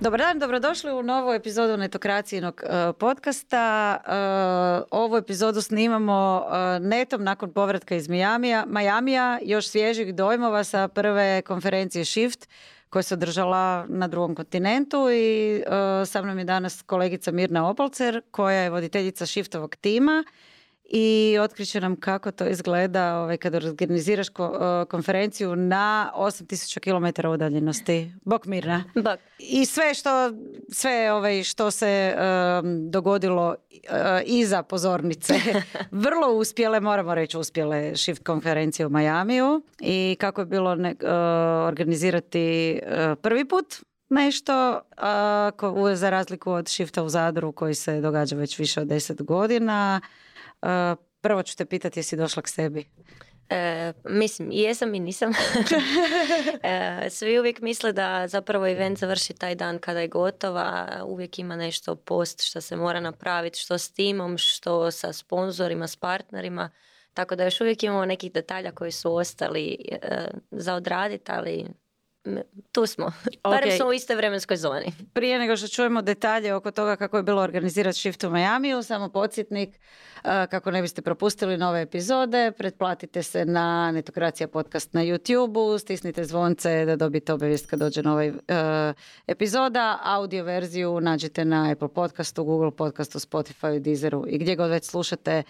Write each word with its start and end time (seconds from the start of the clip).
Dobar 0.00 0.18
dan, 0.18 0.38
dobrodošli 0.38 0.92
u 0.92 1.02
novu 1.02 1.32
epizodu 1.32 1.76
Netokracijinog 1.76 2.62
uh, 2.64 2.96
podcasta. 2.98 3.96
Uh, 4.06 4.86
ovu 4.90 5.16
epizodu 5.16 5.62
snimamo 5.62 6.46
uh, 6.46 6.86
netom 6.86 7.24
nakon 7.24 7.52
povratka 7.52 7.94
iz 7.94 8.08
Majamija, 8.08 8.64
Majamija, 8.68 9.38
još 9.42 9.68
svježih 9.68 10.14
dojmova 10.14 10.64
sa 10.64 10.88
prve 10.88 11.42
konferencije 11.42 12.04
Shift 12.04 12.48
koja 12.88 13.02
se 13.02 13.14
održala 13.14 13.86
na 13.88 14.08
drugom 14.08 14.34
kontinentu 14.34 15.10
i 15.12 15.62
sa 16.06 16.22
mnom 16.22 16.38
je 16.38 16.44
danas 16.44 16.82
kolegica 16.82 17.32
Mirna 17.32 17.68
Opolcer 17.68 18.20
koja 18.30 18.60
je 18.60 18.70
voditeljica 18.70 19.26
Shiftovog 19.26 19.76
tima 19.76 20.24
i 20.90 21.38
otkriće 21.40 21.80
nam 21.80 21.96
kako 21.96 22.30
to 22.30 22.46
izgleda 22.46 23.16
ovaj, 23.16 23.36
kada 23.36 23.56
organiziraš 23.56 24.26
konferenciju 24.88 25.56
na 25.56 26.12
8000 26.16 26.80
km 27.20 27.28
udaljenosti. 27.28 28.12
Bok 28.24 28.46
Mirna. 28.46 28.84
Bok. 28.94 29.20
I 29.38 29.66
sve 29.66 29.94
što, 29.94 30.10
sve 30.72 31.12
ovaj, 31.12 31.42
što 31.42 31.70
se 31.70 32.14
dogodilo 32.90 33.48
uh, 33.48 33.96
iza 34.24 34.62
pozornice. 34.62 35.34
Vrlo 35.90 36.32
uspjele, 36.32 36.80
moramo 36.80 37.14
reći 37.14 37.38
uspjele 37.38 37.96
shift 37.96 38.24
konferencije 38.24 38.86
u 38.86 38.90
Majamiju 38.90 39.62
i 39.80 40.16
kako 40.20 40.40
je 40.40 40.46
bilo 40.46 40.74
ne, 40.74 40.94
organizirati 41.66 42.80
prvi 43.22 43.44
put 43.44 43.74
nešto 44.08 44.80
za 45.94 46.10
razliku 46.10 46.52
od 46.52 46.68
shifta 46.68 47.02
u 47.02 47.08
Zadru 47.08 47.52
koji 47.52 47.74
se 47.74 48.00
događa 48.00 48.36
već 48.36 48.58
više 48.58 48.80
od 48.80 48.86
deset 48.86 49.22
godina 49.22 50.00
prvo 51.20 51.42
ću 51.42 51.56
te 51.56 51.64
pitati 51.64 51.98
jesi 51.98 52.16
došla 52.16 52.42
k 52.42 52.48
sebi. 52.48 52.84
E, 53.50 53.92
mislim, 54.04 54.48
jesam 54.52 54.94
i 54.94 55.00
nisam. 55.00 55.32
e, 56.62 57.10
svi 57.10 57.38
uvijek 57.38 57.60
misle 57.60 57.92
da 57.92 58.28
zapravo 58.28 58.66
event 58.66 58.98
završi 58.98 59.32
taj 59.34 59.54
dan 59.54 59.78
kada 59.78 60.00
je 60.00 60.08
gotova. 60.08 60.88
Uvijek 61.06 61.38
ima 61.38 61.56
nešto 61.56 61.96
post 61.96 62.42
što 62.42 62.60
se 62.60 62.76
mora 62.76 63.00
napraviti, 63.00 63.58
što 63.58 63.78
s 63.78 63.92
timom, 63.92 64.38
što 64.38 64.90
sa 64.90 65.12
sponzorima, 65.12 65.86
s 65.86 65.96
partnerima. 65.96 66.70
Tako 67.14 67.36
da 67.36 67.44
još 67.44 67.60
uvijek 67.60 67.82
imamo 67.82 68.04
nekih 68.04 68.32
detalja 68.32 68.72
koji 68.72 68.92
su 68.92 69.14
ostali 69.14 69.76
e, 69.90 70.28
za 70.50 70.74
odraditi, 70.74 71.32
ali 71.32 71.66
tu 72.72 72.86
smo. 72.86 73.12
Barem 73.44 73.76
smo 73.76 73.86
u 73.86 73.92
istoj 73.92 74.16
vremenskoj 74.16 74.56
zoni. 74.56 74.92
Prije 75.12 75.38
nego 75.38 75.56
što 75.56 75.68
čujemo 75.68 76.02
detalje 76.02 76.54
oko 76.54 76.70
toga 76.70 76.96
kako 76.96 77.16
je 77.16 77.22
bilo 77.22 77.42
organizirati 77.42 77.98
Shift 77.98 78.24
u 78.24 78.30
Majamiju, 78.30 78.82
samo 78.82 79.08
podsjetnik 79.08 79.78
kako 80.22 80.70
ne 80.70 80.82
biste 80.82 81.02
propustili 81.02 81.56
nove 81.56 81.82
epizode, 81.82 82.52
pretplatite 82.58 83.22
se 83.22 83.44
na 83.44 83.92
Netokracija 83.92 84.48
podcast 84.48 84.94
na 84.94 85.00
YouTube-u, 85.00 85.78
stisnite 85.78 86.24
zvonce 86.24 86.84
da 86.84 86.96
dobijete 86.96 87.32
obavijest 87.32 87.66
kad 87.66 87.78
dođe 87.78 88.02
nova 88.02 88.26
uh, 88.26 88.34
epizoda, 89.26 89.98
audio 90.02 90.44
verziju 90.44 91.00
nađete 91.00 91.44
na 91.44 91.70
Apple 91.72 91.88
podcastu, 91.88 92.44
Google 92.44 92.70
podcastu, 92.70 93.18
Spotify, 93.18 93.78
Deezeru 93.78 94.24
i 94.28 94.38
gdje 94.38 94.56
god 94.56 94.70
već 94.70 94.84
slušate 94.84 95.42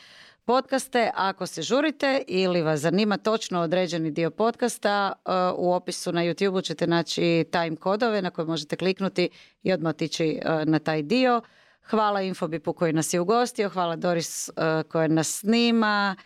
podcaste. 0.51 1.11
Ako 1.15 1.47
se 1.47 1.63
žurite 1.63 2.23
ili 2.27 2.63
vas 2.63 2.81
zanima 2.81 3.17
točno 3.17 3.61
određeni 3.61 4.11
dio 4.11 4.31
podcasta, 4.31 5.13
uh, 5.13 5.33
u 5.59 5.73
opisu 5.73 6.13
na 6.13 6.21
YouTube 6.21 6.65
ćete 6.65 6.87
naći 6.87 7.45
time 7.51 7.77
kodove 7.77 8.23
na 8.23 8.31
koje 8.31 8.47
možete 8.47 8.77
kliknuti 8.77 9.29
i 9.63 9.73
odmah 9.73 9.91
otići 9.91 10.41
uh, 10.45 10.69
na 10.69 10.79
taj 10.79 11.03
dio. 11.03 11.43
Hvala 11.83 12.23
Infobipu 12.23 12.73
koji 12.73 12.93
nas 12.93 13.15
je 13.15 13.21
ugostio, 13.21 13.69
hvala 13.69 13.97
Doris 13.97 14.49
uh, 14.49 14.91
koja 14.91 15.09
nas 15.09 15.39
snima. 15.39 16.17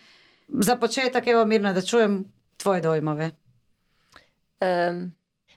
Za 0.49 0.77
početak, 0.77 1.27
evo 1.27 1.45
Mirna, 1.45 1.73
da 1.73 1.83
čujem 1.83 2.25
tvoje 2.57 2.81
dojmove. 2.81 3.31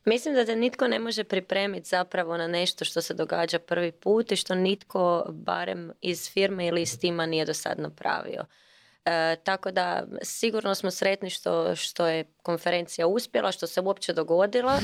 Mislim 0.05 0.33
da 0.33 0.45
te 0.45 0.55
nitko 0.55 0.87
ne 0.87 0.99
može 0.99 1.23
pripremiti 1.23 1.89
zapravo 1.89 2.37
na 2.37 2.47
nešto 2.47 2.85
što 2.85 3.01
se 3.01 3.13
događa 3.13 3.59
prvi 3.59 3.91
put 3.91 4.31
i 4.31 4.35
što 4.35 4.55
nitko 4.55 5.25
barem 5.29 5.91
iz 6.01 6.31
firme 6.31 6.67
ili 6.67 6.81
iz 6.81 6.99
tima 6.99 7.25
nije 7.25 7.45
do 7.45 7.53
sad 7.53 7.79
napravio. 7.79 8.45
E, 9.07 9.35
tako 9.43 9.71
da 9.71 10.03
sigurno 10.21 10.75
smo 10.75 10.91
sretni 10.91 11.29
što, 11.29 11.75
što 11.75 12.07
je 12.07 12.23
konferencija 12.43 13.07
uspjela, 13.07 13.51
što 13.51 13.67
se 13.67 13.81
uopće 13.81 14.13
dogodila. 14.13 14.79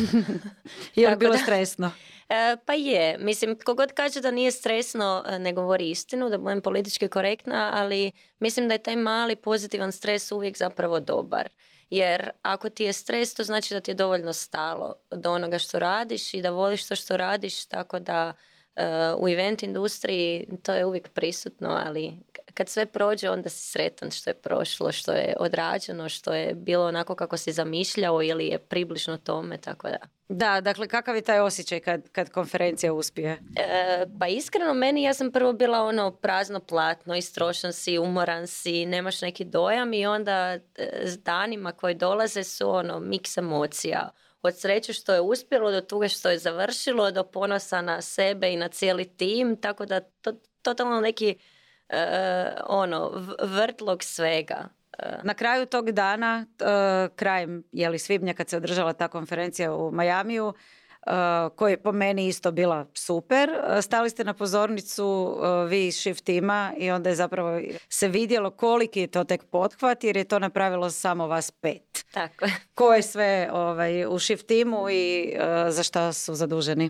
je 0.96 1.16
bilo 1.16 1.38
stresno? 1.38 1.92
E, 2.30 2.58
pa 2.66 2.74
je. 2.74 3.18
Mislim, 3.18 3.60
kogod 3.66 3.92
kaže 3.92 4.22
da 4.22 4.32
nije 4.32 4.52
stresno, 4.52 5.24
e, 5.28 5.40
ne 5.40 5.54
govori 5.54 5.90
istinu, 5.90 6.30
da 6.30 6.38
budem 6.38 6.62
politički 6.62 7.08
korektna, 7.08 7.72
ali 7.74 8.12
mislim 8.40 8.68
da 8.68 8.74
je 8.74 8.84
taj 8.84 8.96
mali 8.96 9.36
pozitivan 9.36 9.92
stres 9.92 10.32
uvijek 10.32 10.58
zapravo 10.58 11.00
dobar. 11.00 11.50
Jer 11.90 12.30
ako 12.42 12.70
ti 12.70 12.84
je 12.84 12.94
stres, 12.94 13.34
to 13.34 13.44
znači 13.44 13.74
da 13.74 13.80
ti 13.80 13.92
je 13.92 13.96
dovoljno 13.96 14.34
stalo 14.34 14.96
do 15.12 15.32
onoga 15.32 15.60
što 15.60 15.80
radiš 15.80 16.34
i 16.34 16.42
da 16.42 16.50
voliš 16.50 16.88
to 16.88 16.96
što 16.96 17.18
radiš, 17.18 17.66
tako 17.66 18.00
da 18.00 18.34
uh, 18.76 18.84
u 19.24 19.30
event 19.30 19.64
industriji 19.64 20.48
to 20.64 20.74
je 20.74 20.86
uvijek 20.86 21.10
prisutno, 21.10 21.82
ali 21.86 22.18
kad 22.54 22.70
sve 22.70 22.86
prođe 22.86 23.30
onda 23.30 23.50
si 23.50 23.72
sretan 23.72 24.12
što 24.12 24.30
je 24.30 24.34
prošlo, 24.34 24.92
što 24.92 25.12
je 25.12 25.36
odrađeno, 25.40 26.10
što 26.10 26.34
je 26.34 26.54
bilo 26.54 26.86
onako 26.86 27.16
kako 27.16 27.38
si 27.38 27.52
zamišljao 27.52 28.24
ili 28.24 28.48
je 28.48 28.60
približno 28.60 29.18
tome, 29.18 29.58
tako 29.58 29.88
da. 29.90 29.98
Da, 30.30 30.62
dakle 30.62 30.88
kakav 30.88 31.16
je 31.16 31.22
taj 31.22 31.40
osjećaj 31.40 31.80
kad, 31.80 32.10
kad 32.10 32.30
konferencija 32.30 32.94
uspije? 32.94 33.32
E, 33.56 34.06
pa 34.20 34.28
iskreno 34.28 34.74
meni 34.74 35.04
ja 35.04 35.14
sam 35.14 35.32
prvo 35.32 35.54
bila 35.54 35.82
ono 35.82 36.12
prazno 36.12 36.60
platno, 36.60 37.16
istrošan 37.16 37.74
si, 37.74 37.98
umoran 37.98 38.48
si, 38.48 38.86
nemaš 38.86 39.22
neki 39.22 39.46
dojam 39.46 39.94
i 39.94 40.06
onda 40.06 40.34
e, 40.42 40.60
s 41.04 41.20
danima 41.20 41.72
koji 41.72 41.96
dolaze 41.96 42.44
su 42.44 42.70
ono 42.70 43.00
miks 43.00 43.38
emocija. 43.38 44.10
Od 44.42 44.60
sreće 44.60 44.94
što 44.94 45.14
je 45.14 45.22
uspjelo 45.22 45.72
do 45.72 45.82
toga 45.82 46.08
što 46.08 46.30
je 46.30 46.38
završilo, 46.38 47.12
do 47.12 47.24
ponosa 47.24 47.82
na 47.82 48.02
sebe 48.02 48.54
i 48.54 48.58
na 48.58 48.68
cijeli 48.68 49.06
tim, 49.06 49.62
tako 49.62 49.86
da 49.86 50.00
to 50.00 50.34
totalno 50.62 51.02
neki 51.02 51.36
uh, 51.38 51.53
ono, 52.68 53.12
vrtlog 53.42 54.04
svega. 54.04 54.70
E. 55.00 55.18
Na 55.24 55.34
kraju 55.34 55.66
tog 55.66 55.92
dana, 55.92 56.46
uh, 56.60 57.16
krajem 57.16 57.64
jeli, 57.72 58.00
svibnja 58.00 58.34
kad 58.34 58.50
se 58.50 58.58
održala 58.58 58.94
ta 58.94 59.08
konferencija 59.08 59.74
u 59.74 59.92
Majamiju, 59.92 60.54
koja 61.56 61.70
je 61.70 61.84
po 61.84 61.92
meni 61.92 62.28
isto 62.28 62.52
bila 62.52 62.86
super. 62.94 63.50
Stali 63.82 64.10
ste 64.10 64.24
na 64.24 64.34
pozornicu 64.34 65.38
vi 65.70 65.88
iz 65.88 65.96
Shift 65.96 66.26
tima 66.26 66.74
i 66.78 66.92
onda 66.92 67.10
je 67.10 67.16
zapravo 67.16 67.62
se 67.90 68.08
vidjelo 68.08 68.52
koliki 68.52 69.00
je 69.00 69.08
to 69.08 69.24
tek 69.24 69.44
pothvat 69.44 70.04
jer 70.04 70.18
je 70.18 70.24
to 70.24 70.40
napravilo 70.40 70.90
samo 70.90 71.28
vas 71.28 71.52
pet. 71.52 72.06
Tako. 72.14 72.46
Ko 72.76 72.94
je 72.94 73.02
sve 73.02 73.50
ovaj, 73.52 74.06
u 74.06 74.20
Shift 74.20 74.48
timu 74.48 74.90
i 74.90 75.34
za 75.70 75.84
šta 75.84 76.14
su 76.14 76.36
zaduženi? 76.36 76.90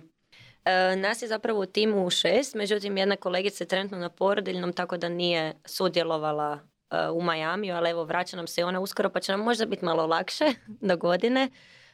E, 0.65 0.95
nas 0.95 1.21
je 1.21 1.27
zapravo 1.27 1.59
u 1.59 1.65
timu 1.65 2.05
u 2.05 2.09
šest, 2.09 2.55
međutim 2.55 2.97
jedna 2.97 3.15
kolegica 3.15 3.63
je 3.63 3.67
trenutno 3.67 3.97
na 3.97 4.09
porodiljnom 4.09 4.73
tako 4.73 4.97
da 4.97 5.09
nije 5.09 5.53
sudjelovala 5.65 6.59
e, 6.91 7.09
u 7.09 7.21
Majamiju, 7.21 7.75
ali 7.75 7.89
evo 7.89 8.03
vraća 8.03 8.37
nam 8.37 8.47
se 8.47 8.65
ona 8.65 8.79
uskoro 8.79 9.09
pa 9.09 9.19
će 9.19 9.31
nam 9.31 9.41
možda 9.41 9.65
biti 9.65 9.85
malo 9.85 10.05
lakše 10.07 10.45
do 10.89 10.97
godine. 10.97 11.49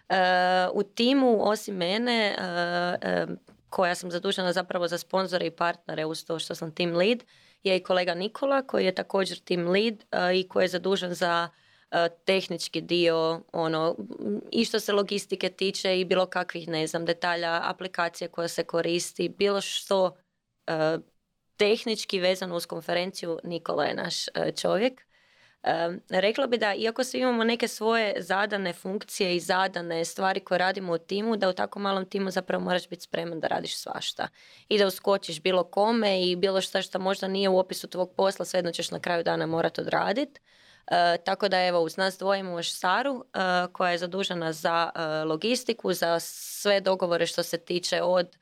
E, 0.09 0.15
u 0.73 0.83
timu 0.83 1.49
osim 1.49 1.75
mene 1.75 2.35
koja 3.69 3.95
sam 3.95 4.11
zadužena 4.11 4.53
zapravo 4.53 4.87
za 4.87 4.97
sponzore 4.97 5.45
i 5.45 5.51
partnere 5.51 6.05
uz 6.05 6.25
to 6.25 6.39
što 6.39 6.55
sam 6.55 6.75
team 6.75 6.95
lead 6.95 7.23
je 7.63 7.77
i 7.77 7.83
kolega 7.83 8.13
Nikola 8.13 8.61
koji 8.61 8.85
je 8.85 8.95
također 8.95 9.39
team 9.39 9.67
lead 9.67 10.03
i 10.35 10.47
koji 10.47 10.63
je 10.63 10.67
zadužen 10.67 11.13
za 11.13 11.49
tehnički 12.25 12.81
dio, 12.81 13.41
ono, 13.51 13.95
i 14.51 14.65
što 14.65 14.79
se 14.79 14.93
logistike 14.93 15.49
tiče 15.49 15.99
i 15.99 16.05
bilo 16.05 16.25
kakvih, 16.25 16.67
ne 16.67 16.87
znam, 16.87 17.05
detalja, 17.05 17.61
aplikacije 17.63 18.27
koja 18.27 18.47
se 18.47 18.63
koristi, 18.63 19.29
bilo 19.29 19.61
što 19.61 20.17
e, 20.67 20.97
tehnički 21.57 22.19
vezano 22.19 22.55
uz 22.55 22.65
konferenciju, 22.65 23.39
Nikola 23.43 23.85
je 23.85 23.93
naš 23.93 24.27
e, 24.27 24.51
čovjek. 24.51 25.05
rekla 26.09 26.47
bi 26.47 26.57
da 26.57 26.73
iako 26.73 27.03
svi 27.03 27.19
imamo 27.19 27.43
neke 27.43 27.67
svoje 27.67 28.21
zadane 28.21 28.73
funkcije 28.73 29.35
i 29.35 29.39
zadane 29.39 30.05
stvari 30.05 30.39
koje 30.39 30.57
radimo 30.57 30.93
u 30.93 30.97
timu, 30.97 31.37
da 31.37 31.49
u 31.49 31.53
tako 31.53 31.79
malom 31.79 32.05
timu 32.05 32.31
zapravo 32.31 32.63
moraš 32.63 32.89
biti 32.89 33.03
spreman 33.03 33.39
da 33.39 33.47
radiš 33.47 33.77
svašta. 33.77 34.27
I 34.69 34.77
da 34.77 34.87
uskočiš 34.87 35.41
bilo 35.41 35.63
kome 35.63 36.23
i 36.23 36.35
bilo 36.35 36.61
šta 36.61 36.81
što 36.81 36.99
možda 36.99 37.27
nije 37.27 37.49
u 37.49 37.59
opisu 37.59 37.87
tvog 37.87 38.13
posla, 38.15 38.45
svejedno 38.45 38.71
ćeš 38.71 38.91
na 38.91 38.99
kraju 38.99 39.23
dana 39.23 39.45
morati 39.45 39.81
odraditi. 39.81 40.41
E, 40.89 41.17
tako 41.17 41.49
da 41.49 41.65
evo 41.65 41.79
uz 41.79 41.97
nas 41.97 42.17
dvoje 42.17 42.39
imamo 42.39 42.63
Saru 42.63 43.25
e, 43.33 43.39
koja 43.73 43.91
je 43.91 43.97
zadužena 43.97 44.53
za 44.53 44.89
e, 44.95 45.23
logistiku, 45.23 45.93
za 45.93 46.19
sve 46.19 46.81
dogovore 46.81 47.25
što 47.25 47.43
se 47.43 47.57
tiče 47.57 48.01
od 48.01 48.37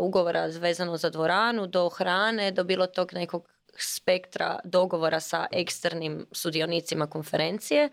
ugovora 0.00 0.46
vezano 0.60 0.96
za 0.96 1.10
dvoranu 1.10 1.66
do 1.66 1.88
hrane, 1.88 2.50
do 2.50 2.64
bilo 2.64 2.86
tog 2.86 3.14
nekog 3.14 3.48
spektra 3.78 4.58
dogovora 4.64 5.20
sa 5.20 5.46
eksternim 5.52 6.26
sudionicima 6.32 7.06
konferencije 7.06 7.88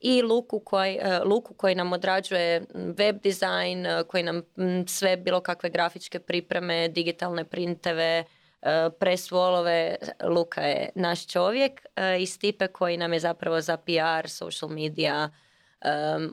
i 0.00 0.22
Luku 0.22 0.60
koji, 0.60 0.98
Luku 1.24 1.54
koji 1.54 1.74
nam 1.74 1.92
odrađuje 1.92 2.66
web 2.74 3.20
dizajn, 3.22 3.86
koji 4.08 4.22
nam 4.22 4.42
sve 4.86 5.16
bilo 5.16 5.40
kakve 5.40 5.70
grafičke 5.70 6.18
pripreme, 6.18 6.88
digitalne 6.88 7.44
printeve, 7.44 8.24
E, 8.24 8.39
pres 8.98 9.30
volove, 9.30 9.96
Luka 10.24 10.60
je 10.60 10.88
naš 10.94 11.26
čovjek 11.26 11.86
e, 11.96 12.22
iz 12.22 12.38
tipe 12.38 12.66
koji 12.66 12.96
nam 12.96 13.12
je 13.12 13.20
zapravo 13.20 13.60
za 13.60 13.76
PR, 13.76 14.28
social 14.28 14.70
media, 14.70 15.30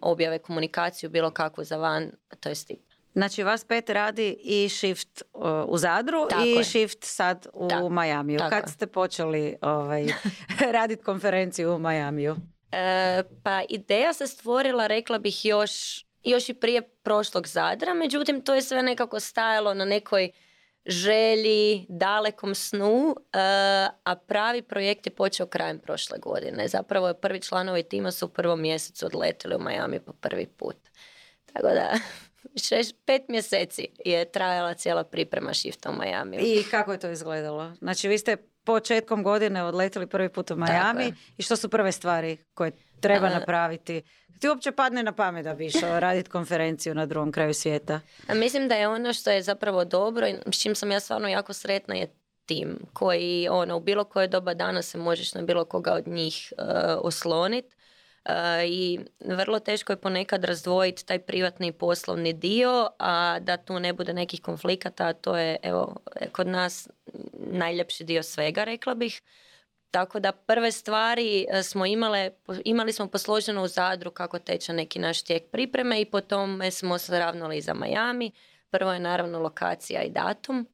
objave 0.01 0.39
komunikaciju, 0.39 1.09
bilo 1.09 1.31
kakvu 1.31 1.63
za 1.63 1.77
van, 1.77 2.11
to 2.39 2.49
je 2.49 2.55
tip. 2.55 2.79
Znači 3.13 3.43
vas 3.43 3.63
pet 3.63 3.89
radi 3.89 4.37
i 4.43 4.69
shift 4.69 5.23
u 5.67 5.77
Zadru 5.77 6.27
i 6.45 6.63
shift 6.63 7.03
sad 7.03 7.47
u 7.53 7.67
da. 7.67 7.89
Majamiju. 7.89 8.39
Kad 8.49 8.69
ste 8.69 8.87
počeli 8.87 9.55
ovaj, 9.61 10.07
raditi 10.77 11.03
konferenciju 11.03 11.75
u 11.75 11.79
Majamiju? 11.79 12.35
E, 12.71 13.23
pa 13.43 13.61
ideja 13.69 14.13
se 14.13 14.27
stvorila, 14.27 14.87
rekla 14.87 15.19
bih, 15.19 15.45
još, 15.45 16.05
još 16.23 16.49
i 16.49 16.53
prije 16.53 16.81
prošlog 16.81 17.47
Zadra, 17.47 17.93
međutim 17.93 18.41
to 18.41 18.55
je 18.55 18.61
sve 18.61 18.83
nekako 18.83 19.19
stajalo 19.19 19.73
na 19.73 19.85
nekoj 19.85 20.31
želji, 20.87 21.85
dalekom 21.89 22.55
snu, 22.55 23.15
e, 23.33 23.37
a 24.03 24.15
pravi 24.27 24.61
projekt 24.61 25.05
je 25.05 25.15
počeo 25.15 25.45
krajem 25.45 25.79
prošle 25.79 26.17
godine. 26.17 26.67
Zapravo 26.67 27.07
je 27.07 27.21
prvi 27.21 27.41
članovi 27.41 27.83
tima 27.83 28.11
su 28.11 28.25
u 28.25 28.29
prvom 28.29 28.61
mjesecu 28.61 29.05
odletili 29.05 29.55
u 29.55 29.59
Miami 29.59 29.99
po 29.99 30.13
prvi 30.13 30.45
put. 30.45 30.77
Tako 31.53 31.67
da, 31.67 31.93
šest, 32.67 32.95
pet 33.05 33.21
mjeseci 33.27 33.87
je 34.05 34.31
trajala 34.31 34.73
cijela 34.73 35.03
priprema 35.03 35.53
shifta 35.53 35.89
u 35.89 35.93
Miami. 35.93 36.37
I 36.37 36.63
kako 36.71 36.91
je 36.91 36.99
to 36.99 37.09
izgledalo? 37.09 37.73
Znači, 37.79 38.07
vi 38.07 38.17
ste 38.17 38.37
početkom 38.67 39.23
godine 39.23 39.63
odletili 39.63 40.07
prvi 40.07 40.29
put 40.29 40.51
u 40.51 40.55
Miami 40.55 41.13
i 41.37 41.43
što 41.43 41.55
su 41.55 41.69
prve 41.69 41.91
stvari 41.91 42.37
koje 42.53 42.71
treba 42.99 43.29
napraviti? 43.29 44.01
Ti 44.39 44.49
uopće 44.49 44.71
padne 44.71 45.03
na 45.03 45.11
pamet 45.11 45.43
da 45.43 45.53
bi 45.53 45.65
išao 45.65 45.99
raditi 45.99 46.29
konferenciju 46.29 46.95
na 46.95 47.05
drugom 47.05 47.31
kraju 47.31 47.53
svijeta? 47.53 47.99
Mislim 48.33 48.67
da 48.67 48.75
je 48.75 48.87
ono 48.87 49.13
što 49.13 49.31
je 49.31 49.41
zapravo 49.41 49.85
dobro 49.85 50.27
i 50.27 50.35
s 50.51 50.61
čim 50.61 50.75
sam 50.75 50.91
ja 50.91 50.99
stvarno 50.99 51.27
jako 51.27 51.53
sretna 51.53 51.95
je 51.95 52.13
tim 52.45 52.77
koji 52.93 53.47
ono, 53.51 53.77
u 53.77 53.79
bilo 53.79 54.03
koje 54.03 54.27
doba 54.27 54.53
dana 54.53 54.81
se 54.81 54.97
možeš 54.97 55.33
na 55.33 55.41
bilo 55.41 55.65
koga 55.65 55.93
od 55.93 56.07
njih 56.07 56.53
uh, 56.57 56.65
osloniti 57.01 57.75
i 58.67 58.99
vrlo 59.25 59.59
teško 59.59 59.93
je 59.93 60.01
ponekad 60.01 60.43
razdvojiti 60.43 61.05
taj 61.05 61.19
privatni 61.19 61.67
i 61.67 61.71
poslovni 61.71 62.33
dio, 62.33 62.89
a 62.99 63.39
da 63.39 63.57
tu 63.57 63.79
ne 63.79 63.93
bude 63.93 64.13
nekih 64.13 64.41
konflikata, 64.41 65.13
to 65.13 65.37
je 65.37 65.57
evo, 65.63 65.95
kod 66.31 66.47
nas 66.47 66.89
najljepši 67.33 68.03
dio 68.03 68.23
svega, 68.23 68.63
rekla 68.63 68.95
bih. 68.95 69.21
Tako 69.91 70.19
da 70.19 70.31
prve 70.31 70.71
stvari 70.71 71.45
e, 71.49 71.63
smo 71.63 71.85
imale, 71.85 72.31
imali 72.65 72.93
smo 72.93 73.07
posloženo 73.07 73.63
u 73.63 73.67
Zadru 73.67 74.11
kako 74.11 74.39
teče 74.39 74.73
neki 74.73 74.99
naš 74.99 75.21
tijek 75.21 75.43
pripreme 75.51 76.01
i 76.01 76.05
po 76.05 76.21
tome 76.21 76.71
smo 76.71 76.97
se 76.97 77.19
ravnali 77.19 77.61
za 77.61 77.73
Miami. 77.73 78.31
Prvo 78.69 78.93
je 78.93 78.99
naravno 78.99 79.39
lokacija 79.39 80.01
i 80.01 80.09
datum. 80.09 80.67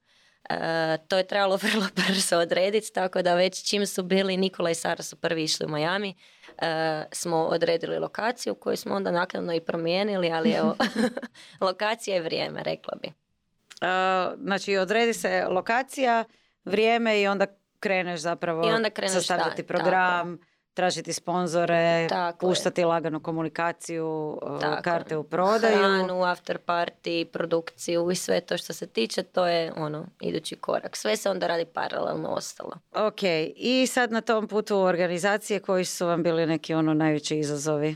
E, 0.49 0.97
to 1.07 1.17
je 1.17 1.27
trebalo 1.27 1.59
vrlo 1.71 1.85
brzo 1.95 2.37
odrediti, 2.37 2.93
tako 2.93 3.21
da 3.21 3.35
već 3.35 3.69
čim 3.69 3.87
su 3.87 4.03
bili 4.03 4.37
Nikola 4.37 4.69
i 4.69 4.75
Sara 4.75 5.03
su 5.03 5.15
prvi 5.15 5.43
išli 5.43 5.65
u 5.65 5.69
Miami, 5.69 6.15
e, 6.57 7.03
smo 7.11 7.37
odredili 7.37 7.99
lokaciju 7.99 8.55
koju 8.55 8.77
smo 8.77 8.95
onda 8.95 9.11
naknadno 9.11 9.53
i 9.53 9.61
promijenili, 9.61 10.31
ali 10.31 10.51
evo, 10.51 10.75
lokacija 11.61 12.15
je 12.15 12.21
vrijeme, 12.21 12.63
rekla 12.63 12.97
bi. 13.01 13.07
Uh, 13.07 14.43
znači, 14.43 14.77
odredi 14.77 15.13
se 15.13 15.45
lokacija, 15.49 16.23
vrijeme 16.65 17.21
i 17.21 17.27
onda 17.27 17.45
kreneš 17.79 18.19
zapravo 18.19 18.69
I 18.69 18.71
onda 18.71 18.89
kreneš, 18.89 19.13
sastavljati 19.13 19.63
program, 19.63 20.39
tražiti 20.73 21.13
sponzore, 21.13 22.07
puštati 22.39 22.83
lagano 22.83 23.19
komunikaciju, 23.19 24.39
Tako. 24.61 24.81
karte 24.83 25.17
u 25.17 25.23
prodaju. 25.23 25.77
Hranu, 25.77 26.23
after 26.23 26.57
party, 26.65 27.25
produkciju 27.25 28.11
i 28.11 28.15
sve 28.15 28.41
to 28.41 28.57
što 28.57 28.73
se 28.73 28.87
tiče, 28.87 29.23
to 29.23 29.47
je 29.47 29.73
ono, 29.77 30.05
idući 30.21 30.55
korak. 30.55 30.97
Sve 30.97 31.17
se 31.17 31.29
onda 31.29 31.47
radi 31.47 31.65
paralelno 31.65 32.29
ostalo. 32.29 32.71
Ok, 32.95 33.23
i 33.55 33.87
sad 33.87 34.11
na 34.11 34.21
tom 34.21 34.47
putu 34.47 34.77
organizacije 34.77 35.59
koji 35.59 35.85
su 35.85 36.05
vam 36.07 36.23
bili 36.23 36.45
neki 36.45 36.73
ono 36.73 36.93
najveći 36.93 37.37
izazovi? 37.37 37.95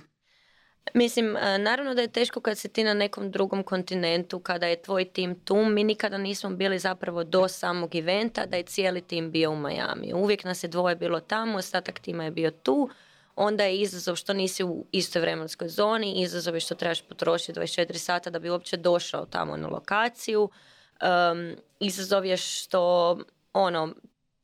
Mislim, 0.94 1.38
e, 1.38 1.58
naravno 1.58 1.94
da 1.94 2.02
je 2.02 2.08
teško 2.08 2.42
kad 2.42 2.58
si 2.58 2.70
ti 2.70 2.84
na 2.84 2.94
nekom 2.94 3.32
drugom 3.32 3.64
kontinentu, 3.64 4.40
kada 4.40 4.68
je 4.68 4.82
tvoj 4.82 5.06
tim 5.06 5.40
tu. 5.40 5.56
Mi 5.66 5.84
nikada 5.84 6.18
nismo 6.18 6.50
bili 6.50 6.80
zapravo 6.80 7.24
do 7.24 7.48
samog 7.48 7.96
eventa 7.96 8.46
da 8.46 8.58
je 8.58 8.64
cijeli 8.64 9.02
tim 9.02 9.32
bio 9.32 9.52
u 9.52 9.56
Miami. 9.56 10.14
Uvijek 10.14 10.44
nas 10.44 10.64
je 10.64 10.68
dvoje 10.68 10.96
bilo 10.96 11.20
tamo, 11.20 11.58
ostatak 11.58 12.00
tima 12.00 12.24
je 12.24 12.32
bio 12.32 12.52
tu. 12.52 12.90
Onda 13.36 13.64
je 13.64 13.78
izazov 13.78 14.16
što 14.16 14.34
nisi 14.34 14.64
u 14.64 14.86
istoj 14.92 15.22
vremenskoj 15.22 15.70
zoni, 15.70 16.22
izazov 16.22 16.56
je 16.56 16.60
što 16.60 16.76
trebaš 16.76 17.02
potrošiti 17.02 17.60
24 17.60 17.94
sata 17.98 18.30
da 18.30 18.40
bi 18.40 18.50
uopće 18.50 18.78
došao 18.78 19.26
tamo 19.26 19.58
na 19.58 19.68
lokaciju. 19.68 20.42
Um, 20.42 21.56
izazov 21.80 22.26
je 22.26 22.38
što 22.38 23.18
ono, 23.54 23.94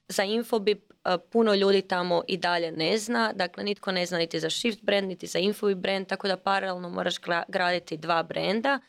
za 0.08 0.24
Infobip 0.24 0.93
puno 1.32 1.56
ljudi 1.56 1.82
tamo 1.82 2.24
i 2.28 2.38
dalje 2.38 2.72
ne 2.72 2.98
zna. 2.98 3.34
Dakle, 3.36 3.64
nitko 3.64 3.92
ne 3.92 4.06
zna 4.06 4.18
niti 4.18 4.40
za 4.40 4.50
Shift 4.50 4.84
brand, 4.84 5.08
niti 5.08 5.28
za 5.28 5.40
Infobip 5.40 5.78
brand, 5.78 6.08
tako 6.08 6.28
da 6.28 6.38
paralelno 6.38 6.90
moraš 6.90 7.16
graditi 7.48 7.98
dva 7.98 8.24
brenda. 8.24 8.80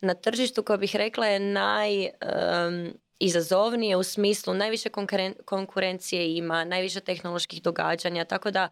Na 0.00 0.14
tržištu, 0.14 0.62
koja 0.62 0.76
bih 0.76 0.96
rekla, 0.96 1.26
je 1.26 1.40
naj... 1.40 2.10
izazovnije 3.18 3.96
u 3.96 4.02
smislu 4.02 4.54
najviše 4.54 4.88
konkurencije 5.44 6.36
ima, 6.36 6.64
najviše 6.64 7.00
tehnoloških 7.00 7.62
događanja, 7.62 8.24
tako 8.24 8.50
da 8.50 8.68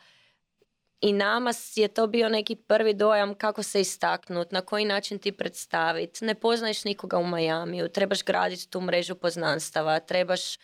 i 1.00 1.12
nama 1.12 1.53
je 1.75 1.89
to 1.89 2.06
bio 2.06 2.29
neki 2.29 2.56
prvi 2.56 2.94
dojam 2.94 3.35
kako 3.35 3.62
se 3.62 3.81
istaknut, 3.81 4.53
na 4.53 4.61
koji 4.61 4.85
način 4.85 5.19
ti 5.19 5.33
predstaviti. 5.33 6.25
Ne 6.25 6.35
poznaješ 6.35 6.85
nikoga 6.85 7.19
u 7.19 7.25
Majamiju, 7.25 7.89
trebaš 7.89 8.25
graditi 8.25 8.71
tu 8.71 8.81
mrežu 8.81 9.15
poznanstava, 9.15 10.00
trebaš 10.00 10.56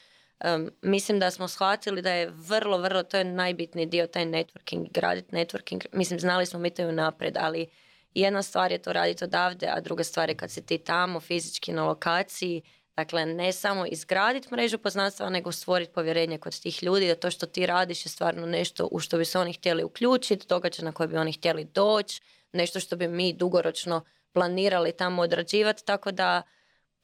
mislim 0.82 1.18
da 1.18 1.30
smo 1.30 1.48
shvatili 1.48 2.02
da 2.02 2.12
je 2.12 2.30
vrlo, 2.34 2.78
vrlo, 2.78 3.02
to 3.02 3.16
je 3.16 3.24
najbitniji 3.24 3.86
dio, 3.86 4.06
taj 4.06 4.24
networking, 4.24 4.92
graditi 4.92 5.36
networking. 5.36 5.86
Mislim, 5.92 6.20
znali 6.20 6.46
smo 6.46 6.58
mi 6.58 6.70
to 6.70 6.82
i 6.82 6.86
unaprijed, 6.86 7.36
ali 7.40 7.66
jedna 8.14 8.42
stvar 8.42 8.72
je 8.72 8.82
to 8.82 8.92
raditi 8.92 9.24
odavde, 9.24 9.66
a 9.66 9.80
druga 9.80 10.04
stvar 10.04 10.28
je 10.28 10.36
kad 10.36 10.50
si 10.50 10.66
ti 10.66 10.78
tamo 10.78 11.20
fizički 11.20 11.72
na 11.72 11.84
lokaciji, 11.84 12.62
Dakle, 12.98 13.26
ne 13.26 13.52
samo 13.52 13.86
izgraditi 13.86 14.54
mrežu 14.54 14.78
poznanstva, 14.78 15.30
nego 15.30 15.52
stvoriti 15.52 15.92
povjerenje 15.92 16.38
kod 16.38 16.60
tih 16.60 16.82
ljudi 16.82 17.06
da 17.06 17.14
to 17.14 17.30
što 17.30 17.46
ti 17.46 17.66
radiš 17.66 18.06
je 18.06 18.10
stvarno 18.10 18.46
nešto 18.46 18.88
u 18.90 18.98
što 18.98 19.18
bi 19.18 19.24
se 19.24 19.38
oni 19.38 19.52
htjeli 19.52 19.84
uključiti, 19.84 20.46
događaj 20.48 20.84
na 20.84 20.92
koje 20.92 21.08
bi 21.08 21.16
oni 21.16 21.32
htjeli 21.32 21.64
doći, 21.64 22.20
nešto 22.52 22.80
što 22.80 22.96
bi 22.96 23.08
mi 23.08 23.32
dugoročno 23.32 24.04
planirali 24.32 24.92
tamo 24.92 25.22
odrađivati, 25.22 25.84
tako 25.84 26.12
da 26.12 26.42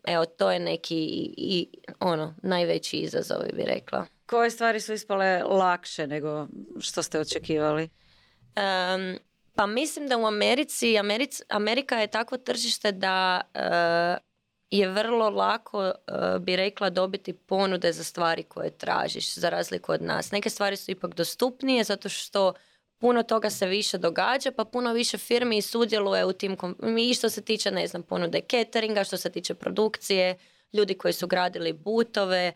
Evo, 0.06 0.24
to 0.24 0.50
je 0.50 0.58
neki 0.58 0.96
i, 1.36 1.68
ono, 2.00 2.34
najveći 2.42 2.96
izazov 2.96 3.38
bi 3.52 3.62
rekla. 3.62 4.06
Koje 4.26 4.50
stvari 4.50 4.80
su 4.80 4.92
ispale 4.92 5.42
lakše 5.42 6.06
nego 6.06 6.46
što 6.80 7.02
ste 7.02 7.20
očekivali? 7.20 7.88
pa 9.54 9.66
mislim 9.66 10.08
da 10.08 10.16
u 10.16 10.26
Americi, 10.26 10.94
Amerika 11.48 11.96
je 11.96 12.06
takvo 12.06 12.38
tržište 12.38 12.92
da 12.92 13.40
uh, 13.54 14.24
je 14.70 14.88
vrlo 14.88 15.30
lako, 15.30 15.84
uh, 15.84 15.92
bi 16.40 16.56
rekla, 16.56 16.90
dobiti 16.90 17.32
ponude 17.32 17.92
za 17.92 18.04
stvari 18.04 18.42
koje 18.42 18.70
tražiš, 18.70 19.34
za 19.34 19.50
razliku 19.50 19.92
od 19.92 20.02
nas. 20.02 20.30
Neke 20.30 20.50
stvari 20.50 20.76
su 20.76 20.90
ipak 20.90 21.14
dostupnije 21.14 21.84
zato 21.84 22.08
što 22.08 22.52
puno 23.04 23.22
toga 23.22 23.50
se 23.50 23.66
više 23.66 23.98
događa, 23.98 24.50
pa 24.56 24.64
puno 24.64 24.92
više 24.92 25.18
firmi 25.18 25.62
sudjeluje 25.62 26.24
u 26.24 26.32
tim, 26.32 26.56
i 26.98 27.14
što 27.14 27.30
se 27.30 27.42
tiče, 27.42 27.70
ne 27.70 27.86
znam, 27.86 28.02
ponude 28.02 28.40
cateringa, 28.50 29.04
što 29.04 29.16
se 29.16 29.30
tiče 29.30 29.54
produkcije, 29.54 30.38
ljudi 30.72 30.94
koji 30.94 31.12
su 31.12 31.26
gradili 31.26 31.72
butove, 31.72 32.52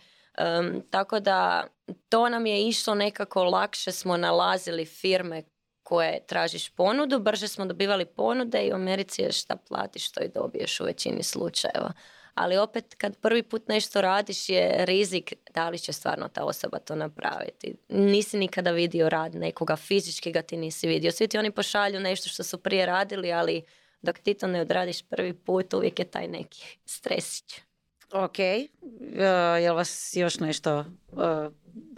tako 0.90 1.20
da 1.20 1.66
to 2.08 2.28
nam 2.28 2.46
je 2.46 2.68
išlo 2.68 2.94
nekako 2.94 3.44
lakše 3.44 3.92
smo 3.92 4.16
nalazili 4.16 4.84
firme 4.84 5.42
koje 5.82 6.26
tražiš 6.26 6.68
ponudu, 6.68 7.18
brže 7.18 7.48
smo 7.48 7.66
dobivali 7.66 8.04
ponude 8.04 8.62
i 8.62 8.72
u 8.72 8.74
Americi 8.74 9.22
je 9.22 9.32
šta 9.32 9.56
platiš, 9.56 10.08
što 10.08 10.20
i 10.24 10.28
dobiješ 10.34 10.80
u 10.80 10.84
većini 10.84 11.22
slučajeva 11.22 11.92
ali 12.38 12.56
opet 12.56 12.94
kad 12.94 13.16
prvi 13.16 13.42
put 13.42 13.68
nešto 13.68 14.00
radiš 14.00 14.48
je 14.48 14.84
rizik 14.84 15.32
da 15.54 15.68
li 15.68 15.78
će 15.78 15.92
stvarno 15.92 16.28
ta 16.28 16.44
osoba 16.44 16.78
to 16.78 16.94
napraviti. 16.94 17.74
Nisi 17.88 18.38
nikada 18.38 18.70
vidio 18.70 19.08
rad 19.08 19.34
nekoga, 19.34 19.76
fizički 19.76 20.32
ga 20.32 20.42
ti 20.42 20.56
nisi 20.56 20.88
vidio. 20.88 21.12
Svi 21.12 21.28
ti 21.28 21.38
oni 21.38 21.50
pošalju 21.50 22.00
nešto 22.00 22.28
što 22.28 22.44
su 22.44 22.58
prije 22.58 22.86
radili, 22.86 23.32
ali 23.32 23.62
dok 24.02 24.18
ti 24.18 24.34
to 24.34 24.46
ne 24.46 24.60
odradiš 24.60 25.02
prvi 25.02 25.34
put 25.34 25.74
uvijek 25.74 25.98
je 25.98 26.04
taj 26.04 26.28
neki 26.28 26.78
stresić. 26.84 27.60
Ok, 28.12 28.38
uh, 28.38 29.62
jel 29.62 29.74
vas 29.74 30.12
još 30.16 30.38
nešto 30.40 30.78
uh, 30.78 31.52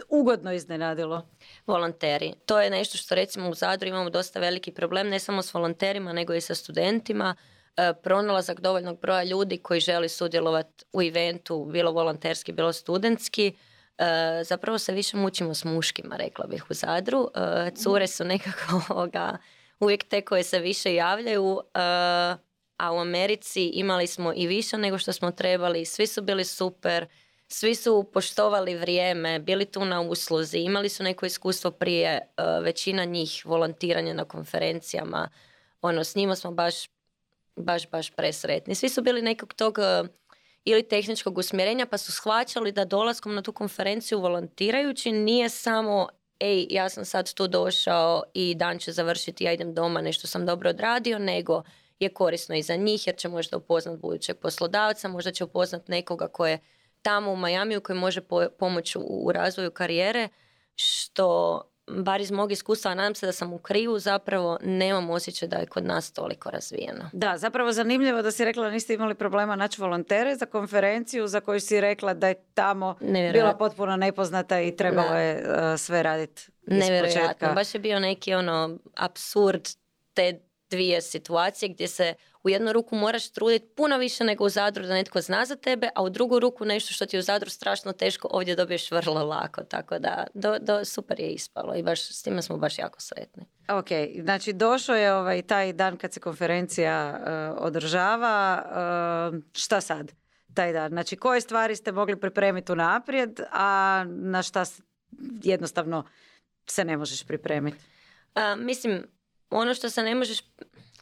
ugodno 0.09 0.53
iznenadilo? 0.53 1.27
Volonteri. 1.67 2.33
To 2.45 2.61
je 2.61 2.69
nešto 2.69 2.97
što 2.97 3.15
recimo 3.15 3.49
u 3.49 3.53
Zadru 3.53 3.89
imamo 3.89 4.09
dosta 4.09 4.39
veliki 4.39 4.71
problem, 4.71 5.09
ne 5.09 5.19
samo 5.19 5.41
s 5.41 5.53
volonterima, 5.53 6.13
nego 6.13 6.33
i 6.33 6.41
sa 6.41 6.55
studentima. 6.55 7.35
E, 7.77 7.93
pronalazak 8.03 8.59
dovoljnog 8.59 8.99
broja 9.01 9.23
ljudi 9.23 9.57
koji 9.57 9.79
želi 9.79 10.09
sudjelovati 10.09 10.85
u 10.93 11.01
eventu, 11.01 11.65
bilo 11.71 11.91
volonterski, 11.91 12.51
bilo 12.51 12.73
studentski. 12.73 13.55
E, 13.97 14.43
zapravo 14.43 14.77
se 14.77 14.93
više 14.93 15.17
mučimo 15.17 15.53
s 15.53 15.63
muškima, 15.63 16.15
rekla 16.15 16.45
bih 16.47 16.65
u 16.69 16.73
Zadru. 16.73 17.29
E, 17.35 17.71
cure 17.75 18.07
su 18.07 18.23
nekako 18.23 18.81
ovoga, 18.89 19.37
uvijek 19.79 20.03
te 20.03 20.21
koje 20.21 20.43
se 20.43 20.59
više 20.59 20.95
javljaju, 20.95 21.59
a 22.77 22.91
u 22.93 22.99
Americi 22.99 23.65
imali 23.65 24.07
smo 24.07 24.33
i 24.35 24.47
više 24.47 24.77
nego 24.77 24.97
što 24.97 25.13
smo 25.13 25.31
trebali, 25.31 25.85
svi 25.85 26.07
su 26.07 26.21
bili 26.21 26.45
super, 26.45 27.05
svi 27.47 27.75
su 27.75 28.09
poštovali 28.13 28.75
vrijeme, 28.75 29.39
bili 29.39 29.65
tu 29.65 29.85
na 29.85 30.01
usluzi, 30.01 30.57
imali 30.57 30.89
su 30.89 31.03
neko 31.03 31.25
iskustvo 31.25 31.71
prije, 31.71 32.19
većina 32.61 33.05
njih 33.05 33.41
volontiranja 33.45 34.13
na 34.13 34.25
konferencijama, 34.25 35.29
ono, 35.81 36.03
s 36.03 36.15
njima 36.15 36.35
smo 36.35 36.51
baš 36.51 36.75
baš, 37.55 37.89
baš 37.89 38.11
presretni. 38.11 38.75
Svi 38.75 38.89
su 38.89 39.01
bili 39.01 39.21
nekog 39.21 39.53
tog 39.53 39.79
e, 39.79 40.03
ili 40.65 40.87
tehničkog 40.87 41.37
usmjerenja 41.37 41.85
pa 41.85 41.97
su 41.97 42.11
shvaćali 42.11 42.71
da 42.71 42.85
dolaskom 42.85 43.35
na 43.35 43.41
tu 43.41 43.51
konferenciju 43.51 44.19
volontirajući 44.19 45.11
nije 45.11 45.49
samo 45.49 46.07
ej, 46.39 46.67
ja 46.69 46.89
sam 46.89 47.05
sad 47.05 47.33
tu 47.33 47.47
došao 47.47 48.23
i 48.33 48.55
dan 48.55 48.79
će 48.79 48.91
završiti, 48.91 49.43
ja 49.43 49.53
idem 49.53 49.73
doma, 49.73 50.01
nešto 50.01 50.27
sam 50.27 50.45
dobro 50.45 50.69
odradio, 50.69 51.19
nego 51.19 51.63
je 51.99 52.09
korisno 52.09 52.55
i 52.55 52.61
za 52.61 52.75
njih 52.75 53.07
jer 53.07 53.15
će 53.15 53.29
možda 53.29 53.57
upoznat 53.57 53.99
budućeg 53.99 54.37
poslodavca, 54.37 55.07
možda 55.07 55.31
će 55.31 55.43
upoznat 55.43 55.87
nekoga 55.87 56.27
ko 56.27 56.47
je 56.47 56.59
tamo 57.01 57.31
u 57.31 57.35
Majamiju 57.35 57.81
koji 57.81 57.99
može 57.99 58.21
pomoći 58.59 58.97
u 59.01 59.31
razvoju 59.31 59.71
karijere, 59.71 60.29
što 60.75 61.61
bar 61.97 62.21
iz 62.21 62.31
mog 62.31 62.51
iskustva, 62.51 62.93
nadam 62.93 63.15
se 63.15 63.25
da 63.25 63.31
sam 63.31 63.53
u 63.53 63.57
krivu, 63.57 63.99
zapravo 63.99 64.57
nemam 64.63 65.09
osjećaj 65.09 65.47
da 65.47 65.57
je 65.57 65.65
kod 65.65 65.85
nas 65.85 66.11
toliko 66.11 66.49
razvijeno. 66.49 67.09
Da, 67.13 67.37
zapravo 67.37 67.71
zanimljivo 67.71 68.21
da 68.21 68.31
si 68.31 68.45
rekla 68.45 68.63
da 68.63 68.71
niste 68.71 68.93
imali 68.93 69.15
problema 69.15 69.55
naći 69.55 69.81
volontere 69.81 70.35
za 70.35 70.45
konferenciju 70.45 71.27
za 71.27 71.39
koju 71.39 71.59
si 71.59 71.81
rekla 71.81 72.13
da 72.13 72.27
je 72.27 72.35
tamo 72.53 72.95
bila 73.33 73.53
potpuno 73.53 73.95
nepoznata 73.95 74.61
i 74.61 74.75
trebalo 74.75 75.15
je 75.15 75.35
uh, 75.35 75.79
sve 75.79 76.03
raditi 76.03 76.51
početka. 77.03 77.53
Baš 77.53 77.75
je 77.75 77.79
bio 77.79 77.99
neki 77.99 78.33
ono 78.33 78.77
absurd 78.95 79.67
te 80.13 80.39
dvije 80.71 81.01
situacije 81.01 81.69
gdje 81.69 81.87
se 81.87 82.13
u 82.43 82.49
jednu 82.49 82.73
ruku 82.73 82.95
moraš 82.95 83.31
truditi 83.31 83.67
puno 83.75 83.97
više 83.97 84.23
nego 84.23 84.45
u 84.45 84.49
Zadru 84.49 84.83
da 84.83 84.93
netko 84.93 85.21
zna 85.21 85.45
za 85.45 85.55
tebe, 85.55 85.89
a 85.95 86.03
u 86.03 86.09
drugu 86.09 86.39
ruku 86.39 86.65
nešto 86.65 86.93
što 86.93 87.05
ti 87.05 87.15
je 87.15 87.19
u 87.19 87.23
Zadru 87.23 87.49
strašno 87.49 87.91
teško 87.91 88.27
ovdje 88.31 88.55
dobiješ 88.55 88.91
vrlo 88.91 89.23
lako. 89.23 89.63
Tako 89.63 89.99
da 89.99 90.27
do, 90.33 90.57
do, 90.59 90.85
super 90.85 91.19
je 91.19 91.27
ispalo 91.27 91.75
i 91.75 91.83
baš 91.83 92.01
s 92.01 92.21
time 92.21 92.41
smo 92.41 92.57
baš 92.57 92.79
jako 92.79 93.01
sretni. 93.01 93.45
Ok, 93.69 93.87
znači 94.23 94.53
došao 94.53 94.95
je 94.95 95.13
ovaj 95.13 95.41
taj 95.41 95.73
dan 95.73 95.97
kad 95.97 96.13
se 96.13 96.19
konferencija 96.19 97.19
uh, 97.19 97.65
održava. 97.65 98.63
Uh, 99.31 99.39
šta 99.53 99.81
sad? 99.81 100.11
Taj 100.53 100.73
dan. 100.73 100.89
Znači 100.89 101.15
koje 101.15 101.41
stvari 101.41 101.75
ste 101.75 101.91
mogli 101.91 102.19
pripremiti 102.19 102.71
unaprijed, 102.71 103.39
a 103.51 104.05
na 104.07 104.43
šta 104.43 104.63
jednostavno 105.43 106.05
se 106.67 106.85
ne 106.85 106.97
možeš 106.97 107.23
pripremiti? 107.23 107.77
mislim, 108.57 109.03
ono 109.51 109.73
što 109.73 109.89
se 109.89 110.03
ne 110.03 110.15
možeš 110.15 110.39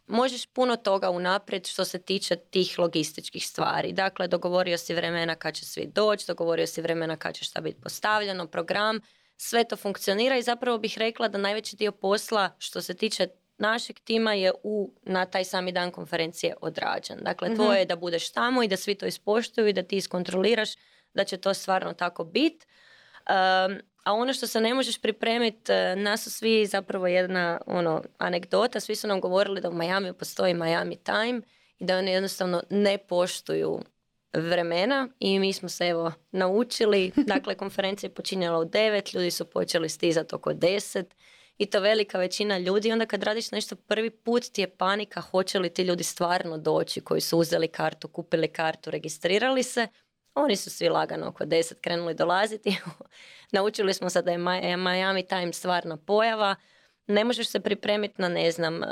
možeš 0.09 0.45
puno 0.45 0.75
toga 0.75 1.09
unaprijed 1.09 1.67
što 1.67 1.85
se 1.85 1.99
tiče 1.99 2.35
tih 2.35 2.79
logističkih 2.79 3.47
stvari. 3.47 3.91
Dakle, 3.91 4.27
dogovorio 4.27 4.77
si 4.77 4.93
vremena 4.93 5.35
kad 5.35 5.53
će 5.53 5.65
svi 5.65 5.87
doći, 5.95 6.27
dogovorio 6.27 6.67
si 6.67 6.81
vremena 6.81 7.15
kad 7.15 7.35
će 7.35 7.43
šta 7.43 7.61
biti 7.61 7.81
postavljeno, 7.81 8.47
program, 8.47 8.99
sve 9.37 9.63
to 9.63 9.75
funkcionira 9.75 10.37
i 10.37 10.41
zapravo 10.41 10.77
bih 10.77 10.97
rekla 10.97 11.27
da 11.27 11.37
najveći 11.37 11.75
dio 11.75 11.91
posla 11.91 12.55
što 12.57 12.81
se 12.81 12.93
tiče 12.93 13.27
našeg 13.57 13.99
tima 13.99 14.33
je 14.33 14.51
u, 14.63 14.93
na 15.03 15.25
taj 15.25 15.43
sami 15.43 15.71
dan 15.71 15.91
konferencije 15.91 16.55
odrađen. 16.61 17.17
Dakle, 17.21 17.49
mm 17.49 17.55
tvoje 17.55 17.79
je 17.79 17.85
da 17.85 17.95
budeš 17.95 18.31
tamo 18.31 18.63
i 18.63 18.67
da 18.67 18.77
svi 18.77 18.95
to 18.95 19.05
ispoštuju 19.05 19.67
i 19.67 19.73
da 19.73 19.83
ti 19.83 19.97
iskontroliraš 19.97 20.69
da 21.13 21.23
će 21.23 21.37
to 21.37 21.53
stvarno 21.53 21.93
tako 21.93 22.23
biti. 22.23 22.65
A 24.03 24.13
ono 24.13 24.33
što 24.33 24.47
se 24.47 24.61
ne 24.61 24.73
možeš 24.73 25.01
pripremiti, 25.01 25.71
e, 25.71 25.95
nas 25.95 26.23
su 26.23 26.31
svi 26.31 26.65
zapravo 26.65 27.07
jedna 27.07 27.61
ono, 27.65 28.03
anegdota, 28.17 28.79
svi 28.79 28.95
su 28.95 29.07
nam 29.07 29.21
govorili 29.21 29.61
da 29.61 29.69
u 29.69 29.73
Miami 29.73 30.13
postoji 30.13 30.53
Miami 30.53 30.95
Time 30.95 31.41
i 31.79 31.85
da 31.85 31.97
oni 31.97 32.11
jednostavno 32.11 32.63
ne 32.69 32.97
poštuju 32.97 33.79
vremena 34.33 35.07
i 35.19 35.39
mi 35.39 35.53
smo 35.53 35.69
se 35.69 35.87
evo 35.87 36.11
naučili, 36.31 37.11
dakle 37.33 37.55
konferencija 37.55 38.07
je 38.07 38.13
počinjala 38.13 38.59
u 38.59 38.65
devet, 38.65 39.13
ljudi 39.13 39.31
su 39.31 39.45
počeli 39.45 39.89
stizati 39.89 40.35
oko 40.35 40.53
deset 40.53 41.15
i 41.57 41.65
to 41.65 41.79
velika 41.79 42.17
većina 42.19 42.57
ljudi. 42.57 42.91
Onda 42.91 43.05
kad 43.05 43.23
radiš 43.23 43.51
nešto 43.51 43.75
prvi 43.75 44.09
put 44.09 44.43
ti 44.43 44.61
je 44.61 44.69
panika 44.69 45.21
hoće 45.21 45.59
li 45.59 45.73
ti 45.73 45.83
ljudi 45.83 46.03
stvarno 46.03 46.57
doći 46.57 47.01
koji 47.01 47.21
su 47.21 47.37
uzeli 47.37 47.67
kartu, 47.67 48.07
kupili 48.07 48.47
kartu, 48.47 48.91
registrirali 48.91 49.63
se. 49.63 49.87
Oni 50.35 50.55
su 50.55 50.69
svi 50.69 50.89
lagano 50.89 51.27
oko 51.27 51.45
deset 51.45 51.81
krenuli 51.81 52.13
dolaziti. 52.13 52.77
Naučili 53.51 53.93
smo 53.93 54.09
se 54.09 54.21
da 54.21 54.31
je 54.31 54.37
Miami 54.77 55.27
Time 55.27 55.53
stvarna 55.53 55.97
pojava. 55.97 56.55
Ne 57.07 57.23
možeš 57.23 57.47
se 57.47 57.59
pripremiti 57.59 58.21
na, 58.21 58.29
ne 58.29 58.51
znam, 58.51 58.81
uh, 58.81 58.87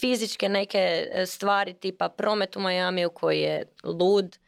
fizičke 0.00 0.48
neke 0.48 1.06
stvari 1.26 1.74
tipa 1.74 2.08
promet 2.08 2.56
u 2.56 2.60
Majamiju 2.60 3.10
koji 3.10 3.40
je 3.40 3.66
lud, 3.84 4.38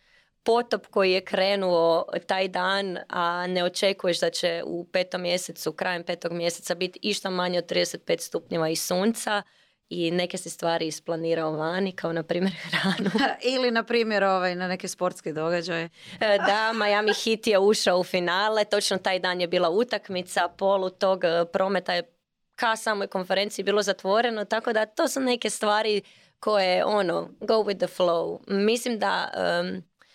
potop 0.43 0.87
koji 0.87 1.13
je 1.13 1.25
krenuo 1.25 2.05
taj 2.27 2.49
dan, 2.49 2.99
a 3.09 3.47
ne 3.47 3.65
očekuješ 3.65 4.21
da 4.21 4.31
će 4.31 4.63
u 4.67 4.85
petom 4.93 5.23
mjesecu, 5.23 5.73
krajem 5.73 6.05
petog 6.05 6.33
mjeseca 6.33 6.75
biti 6.75 6.99
išta 7.03 7.31
manje 7.31 7.59
od 7.59 7.67
35 7.71 8.21
stupnjeva 8.21 8.69
i 8.69 8.77
sunca 8.77 9.43
i 9.93 10.11
neke 10.11 10.39
se 10.39 10.51
stvari 10.51 10.87
isplanirao 10.87 11.53
vani, 11.53 11.93
kao 11.93 12.13
na 12.13 12.23
primjer 12.23 12.55
hranu. 12.65 13.11
Ili 13.43 13.71
na 13.71 13.83
primjer 13.83 14.25
ovaj, 14.25 14.55
na 14.55 14.69
neke 14.69 14.89
sportske 14.89 15.33
događaje. 15.33 15.89
E, 16.21 16.39
da, 16.47 16.73
Miami 16.73 17.13
Heat 17.25 17.47
je 17.47 17.59
ušao 17.59 17.99
u 17.99 18.05
finale, 18.05 18.65
točno 18.65 18.99
taj 18.99 19.19
dan 19.19 19.41
je 19.41 19.49
bila 19.49 19.71
utakmica, 19.71 20.49
polu 20.49 20.91
tog 20.91 21.25
e, 21.25 21.45
prometa 21.53 21.95
je 21.95 22.03
ka 22.55 22.77
samoj 22.77 23.07
konferenciji 23.07 23.65
bilo 23.65 23.83
zatvoreno, 23.83 24.45
tako 24.45 24.73
da 24.73 24.87
to 24.87 25.09
su 25.09 25.21
neke 25.21 25.51
stvari 25.51 26.03
koje, 26.41 26.85
ono, 26.85 27.29
go 27.41 27.55
with 27.55 27.79
the 27.79 27.87
flow. 27.87 28.39
Mislim 28.49 28.99
da 28.99 29.31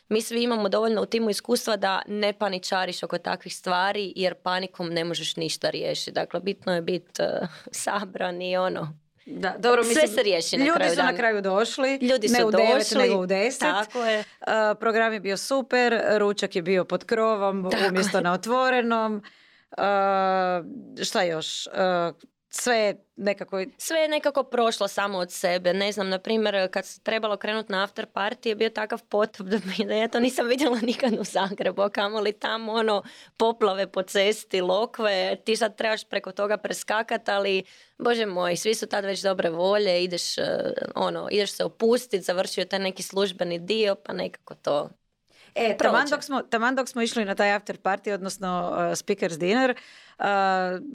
mi 0.10 0.22
svi 0.22 0.44
imamo 0.44 0.70
dovoljno 0.70 1.02
u 1.02 1.06
timu 1.06 1.30
iskustva 1.30 1.78
da 1.78 2.02
ne 2.08 2.34
paničariš 2.34 3.04
oko 3.04 3.18
takvih 3.18 3.56
stvari, 3.56 4.14
jer 4.16 4.34
panikom 4.34 4.90
ne 4.90 5.04
možeš 5.04 5.36
ništa 5.36 5.70
riješiti. 5.70 6.12
Dakle, 6.12 6.40
bitno 6.40 6.76
je 6.76 6.82
biti 6.82 7.22
uh, 7.22 7.48
sabran 7.72 8.42
i 8.42 8.58
ono, 8.58 9.00
da, 9.28 9.56
dobro, 9.58 9.84
mislim, 9.84 10.08
Sve 10.08 10.16
se 10.16 10.24
riješi 10.24 10.58
na 10.58 10.66
ljudi 10.66 10.78
kraju 10.78 10.96
su 10.96 11.04
na 11.04 11.16
kraju 11.16 11.42
došli, 11.42 12.00
ljudi 12.02 12.28
su 12.28 12.34
ne 12.38 12.46
u 12.46 12.52
došli, 12.52 12.98
nego 12.98 13.22
u 13.22 13.26
deset. 13.26 13.60
Tako 13.60 14.04
je. 14.04 14.20
Uh, 14.20 14.48
program 14.80 15.14
je 15.14 15.20
bio 15.20 15.38
super, 15.38 16.02
ručak 16.18 16.56
je 16.56 16.62
bio 16.62 16.86
pod 16.86 17.04
krovom 17.04 17.70
umjesto 17.90 18.22
na 18.22 18.34
otvorenom. 18.34 19.16
Uh, 19.78 19.84
šta 21.04 21.24
još? 21.24 21.68
Uh, 21.68 22.16
sve 22.62 22.96
nekako... 23.16 23.64
Sve 23.78 24.00
je 24.00 24.08
nekako 24.08 24.44
prošlo 24.44 24.88
samo 24.88 25.18
od 25.18 25.32
sebe. 25.32 25.74
Ne 25.74 25.92
znam, 25.92 26.10
na 26.10 26.20
primjer, 26.20 26.72
kad 26.72 26.86
se 26.86 27.02
trebalo 27.02 27.38
krenuti 27.38 27.72
na 27.72 27.84
after 27.84 28.06
party 28.14 28.48
je 28.48 28.56
bio 28.56 28.70
takav 28.70 29.04
potop 29.04 29.48
da, 29.48 29.58
da 29.88 29.94
ja 29.94 30.08
to 30.08 30.20
nisam 30.20 30.48
vidjela 30.48 30.80
nikad 30.82 31.14
u 31.14 31.24
Zagrebu. 31.24 31.82
A 31.82 31.90
kamoli 31.90 32.34
tamo 32.34 32.72
ono 32.74 33.04
poplave 33.38 33.88
po 33.88 34.04
cesti, 34.04 34.62
lokve, 34.62 35.38
ti 35.46 35.56
sad 35.56 35.78
trebaš 35.78 36.04
preko 36.04 36.32
toga 36.32 36.58
preskakat, 36.58 37.30
ali 37.30 37.64
bože 37.98 38.26
moj, 38.26 38.56
svi 38.56 38.74
su 38.74 38.88
tad 38.88 39.06
već 39.06 39.22
dobre 39.22 39.50
volje, 39.50 40.04
ideš, 40.04 40.38
eh, 40.38 40.44
ono, 40.96 41.28
ideš 41.32 41.52
se 41.52 41.64
opustiti, 41.64 42.24
završio 42.24 42.66
taj 42.66 42.80
neki 42.80 43.04
službeni 43.04 43.60
dio, 43.60 43.96
pa 43.96 44.14
nekako 44.14 44.56
to 44.56 44.90
E, 45.58 45.78
taman 45.78 46.08
dok, 46.10 46.24
smo, 46.24 46.42
taman 46.42 46.76
dok 46.76 46.88
smo 46.88 47.02
išli 47.02 47.26
na 47.26 47.36
taj 47.36 47.52
after 47.52 47.78
party, 47.78 48.14
odnosno 48.14 48.72
uh, 48.72 48.96
speakers 48.96 49.38
dinner, 49.38 49.76
uh, 50.20 50.26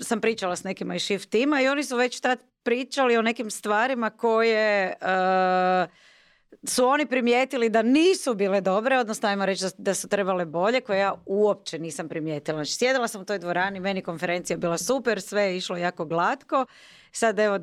sam 0.00 0.20
pričala 0.20 0.56
s 0.56 0.64
nekima 0.64 0.94
iz 0.94 1.02
shift 1.02 1.30
tima 1.30 1.60
i 1.60 1.68
oni 1.68 1.84
su 1.84 1.96
već 1.96 2.20
tad 2.20 2.38
pričali 2.62 3.16
o 3.16 3.22
nekim 3.22 3.50
stvarima 3.50 4.10
koje 4.10 4.94
uh, 5.00 5.90
su 6.64 6.86
oni 6.86 7.06
primijetili 7.06 7.68
da 7.68 7.82
nisu 7.82 8.34
bile 8.34 8.60
dobre, 8.60 8.98
odnosno 8.98 9.28
ajmo 9.28 9.46
reći 9.46 9.64
da, 9.78 9.94
su 9.94 10.08
trebale 10.08 10.44
bolje, 10.44 10.80
koje 10.80 10.98
ja 10.98 11.14
uopće 11.26 11.78
nisam 11.78 12.08
primijetila. 12.08 12.56
Znači, 12.56 12.72
sjedila 12.72 13.08
sam 13.08 13.20
u 13.20 13.24
toj 13.24 13.38
dvorani, 13.38 13.80
meni 13.80 14.02
konferencija 14.02 14.56
bila 14.56 14.78
super, 14.78 15.20
sve 15.20 15.42
je 15.42 15.56
išlo 15.56 15.76
jako 15.76 16.04
glatko. 16.04 16.66
Sad 17.12 17.38
evo, 17.38 17.58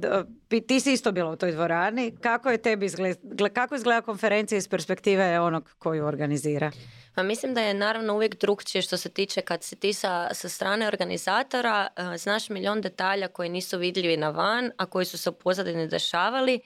ti 0.68 0.80
si 0.80 0.94
isto 0.94 1.12
bila 1.12 1.32
u 1.32 1.36
toj 1.36 1.52
dvorani. 1.52 2.16
Kako 2.22 2.50
je 2.50 2.58
tebi 2.58 2.86
izgleda, 2.86 3.50
kako 3.54 3.76
izgleda 3.76 4.02
konferencija 4.02 4.58
iz 4.58 4.68
perspektive 4.68 5.40
onog 5.40 5.76
koju 5.80 6.06
organizira? 6.06 6.72
Pa 7.16 7.24
mislim 7.24 7.54
da 7.54 7.62
je 7.62 7.74
naravno 7.74 8.14
uvijek 8.14 8.40
drugčije 8.40 8.82
što 8.82 8.98
se 8.98 9.10
tiče 9.10 9.42
kad 9.42 9.64
si 9.64 9.76
ti 9.76 9.94
sa, 9.94 10.30
sa 10.34 10.50
strane 10.50 10.88
organizatora, 10.88 11.88
uh, 11.98 12.18
znaš 12.18 12.50
milion 12.50 12.82
detalja 12.82 13.28
koji 13.28 13.50
nisu 13.50 13.78
vidljivi 13.78 14.18
na 14.18 14.30
van, 14.30 14.72
a 14.78 14.86
koji 14.86 15.06
su 15.06 15.18
se 15.18 15.30
u 15.30 15.34
pozadini 15.34 15.88
dešavali 15.88 16.60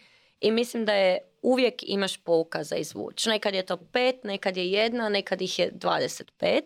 i 0.44 0.52
mislim 0.52 0.86
da 0.86 0.94
je 0.94 1.18
uvijek 1.42 1.76
imaš 1.82 2.18
pouka 2.18 2.64
za 2.64 2.76
izvući. 2.76 3.30
Nekad 3.30 3.54
je 3.54 3.66
to 3.66 3.78
pet, 3.78 4.24
nekad 4.24 4.58
je 4.58 4.72
jedna, 4.72 5.10
nekad 5.10 5.42
ih 5.42 5.60
je 5.60 5.72
25. 5.72 6.62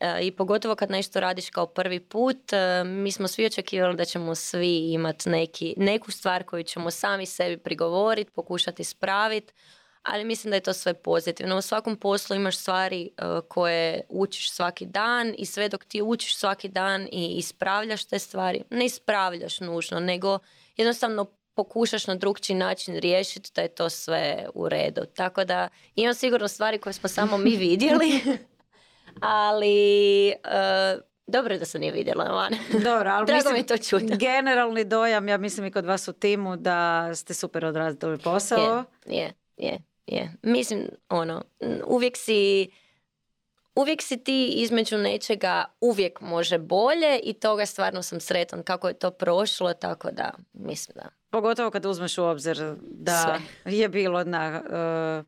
E, 0.00 0.20
I 0.22 0.30
pogotovo 0.30 0.74
kad 0.74 0.90
nešto 0.90 1.20
radiš 1.20 1.50
kao 1.50 1.66
prvi 1.66 2.00
put, 2.00 2.52
e, 2.52 2.84
mi 2.84 3.12
smo 3.12 3.28
svi 3.28 3.46
očekivali 3.46 3.96
da 3.96 4.04
ćemo 4.04 4.34
svi 4.34 4.92
imati 4.92 5.28
neki, 5.28 5.74
neku 5.76 6.10
stvar 6.10 6.44
koju 6.44 6.62
ćemo 6.62 6.90
sami 6.90 7.26
sebi 7.26 7.56
prigovoriti, 7.56 8.30
pokušati 8.30 8.82
ispraviti, 8.82 9.52
ali 10.02 10.24
mislim 10.24 10.50
da 10.50 10.56
je 10.56 10.62
to 10.62 10.72
sve 10.72 10.94
pozitivno. 10.94 11.58
U 11.58 11.62
svakom 11.62 11.96
poslu 11.96 12.36
imaš 12.36 12.56
stvari 12.56 13.02
e, 13.06 13.22
koje 13.48 14.00
učiš 14.08 14.52
svaki 14.52 14.86
dan 14.86 15.34
i 15.38 15.46
sve 15.46 15.68
dok 15.68 15.84
ti 15.84 16.02
učiš 16.02 16.36
svaki 16.36 16.68
dan 16.68 17.08
i 17.12 17.34
ispravljaš 17.36 18.04
te 18.04 18.18
stvari, 18.18 18.62
ne 18.70 18.84
ispravljaš 18.84 19.60
nužno, 19.60 20.00
nego 20.00 20.38
jednostavno 20.76 21.35
pokušaš 21.56 22.06
na 22.06 22.14
drugčiji 22.14 22.56
način 22.56 22.96
riješiti 22.96 23.50
da 23.54 23.62
je 23.62 23.68
to 23.68 23.90
sve 23.90 24.46
u 24.54 24.68
redu. 24.68 25.04
Tako 25.14 25.44
da 25.44 25.68
imam 25.94 26.14
sigurno 26.14 26.48
stvari 26.48 26.78
koje 26.78 26.92
smo 26.92 27.08
samo 27.08 27.38
mi 27.38 27.56
vidjeli, 27.56 28.20
ali 29.20 30.32
uh, 30.44 31.02
Dobro 31.26 31.54
je 31.54 31.58
da 31.58 31.64
sam 31.64 31.80
nije 31.80 31.92
vidjela 31.92 32.24
van. 32.24 32.52
Dobro, 32.72 33.10
ali 33.10 33.26
Drago 33.26 33.38
mislim, 33.38 33.54
mi 33.54 33.66
to 33.66 33.78
čuti. 33.78 34.16
generalni 34.16 34.84
dojam, 34.84 35.28
ja 35.28 35.38
mislim 35.38 35.66
i 35.66 35.70
kod 35.70 35.84
vas 35.84 36.08
u 36.08 36.12
timu, 36.12 36.56
da 36.56 37.10
ste 37.14 37.34
super 37.34 37.64
odradili 37.64 38.18
posao. 38.18 38.84
Je, 39.06 39.16
je, 39.16 39.32
je, 39.56 39.82
je. 40.06 40.32
Mislim, 40.42 40.88
ono, 41.08 41.42
uvijek 41.86 42.16
si, 42.16 42.70
uvijek 43.76 44.02
si 44.02 44.24
ti 44.24 44.46
između 44.56 44.98
nečega 44.98 45.64
uvijek 45.80 46.20
može 46.20 46.58
bolje 46.58 47.20
i 47.22 47.32
toga 47.32 47.66
stvarno 47.66 48.02
sam 48.02 48.20
sretan 48.20 48.62
kako 48.62 48.88
je 48.88 48.94
to 48.94 49.10
prošlo, 49.10 49.72
tako 49.74 50.10
da, 50.10 50.32
mislim 50.52 50.94
da. 50.94 51.08
Pogotovo 51.30 51.70
kad 51.70 51.86
uzmeš 51.86 52.18
u 52.18 52.24
obzir 52.24 52.74
da 52.82 53.22
Sve. 53.64 53.72
je 53.78 53.88
bilo 53.88 54.24
na 54.24 54.62
eh, 54.64 55.24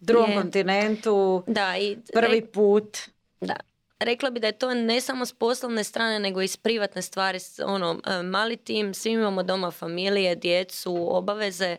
drugom 0.00 0.30
Je. 0.30 0.36
kontinentu, 0.36 1.42
Da, 1.46 1.76
i 1.76 1.96
prvi 2.12 2.46
put. 2.46 2.98
Da. 3.40 3.56
Rekla 3.98 4.30
bi 4.30 4.40
da 4.40 4.46
je 4.46 4.58
to 4.58 4.74
ne 4.74 5.00
samo 5.00 5.26
s 5.26 5.32
poslovne 5.32 5.84
strane, 5.84 6.18
nego 6.20 6.42
i 6.42 6.48
s 6.48 6.56
privatne 6.56 7.02
stvari. 7.02 7.38
Ono, 7.64 8.00
e, 8.06 8.22
mali 8.22 8.56
tim, 8.56 8.94
svi 8.94 9.10
imamo 9.10 9.42
doma 9.42 9.70
familije, 9.70 10.34
djecu, 10.34 11.16
obaveze. 11.16 11.76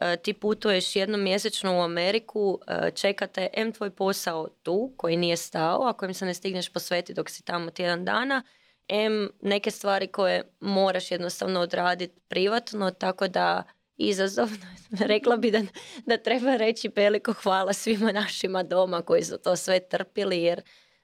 E, 0.00 0.16
Ti 0.16 0.32
putuješ 0.32 0.96
jednom 0.96 1.22
mjesečno 1.22 1.78
u 1.78 1.82
Ameriku, 1.82 2.58
e, 2.66 2.90
čekate 2.90 3.48
M 3.52 3.72
tvoj 3.72 3.90
posao 3.90 4.48
tu, 4.62 4.94
koji 4.96 5.16
nije 5.16 5.36
stao, 5.36 5.82
a 5.88 5.92
kojem 5.92 6.14
se 6.14 6.26
ne 6.26 6.34
stigneš 6.34 6.72
posvetiti 6.72 7.14
dok 7.14 7.30
si 7.30 7.44
tamo 7.44 7.70
tjedan 7.70 8.04
dana, 8.04 8.42
M 8.88 9.30
neke 9.42 9.70
stvari 9.70 10.06
koje 10.06 10.52
moraš 10.60 11.10
jednostavno 11.10 11.60
odraditi 11.60 12.20
privatno, 12.28 12.90
tako 12.90 13.28
da 13.28 13.62
izazovno. 13.96 14.66
Rekla 15.12 15.36
bi 15.36 15.50
da, 15.50 15.62
da 16.06 16.16
treba 16.16 16.56
reći 16.56 16.90
veliko 16.96 17.32
hvala 17.32 17.72
svima 17.72 18.12
našima 18.12 18.62
doma 18.62 19.02
koji 19.02 19.24
su 19.24 19.38
to 19.38 19.56
sve 19.56 19.88
trpili, 19.88 20.42
jer 20.42 20.62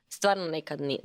stvarno 0.09 0.47
nekad 0.47 0.81
ni, 0.81 1.00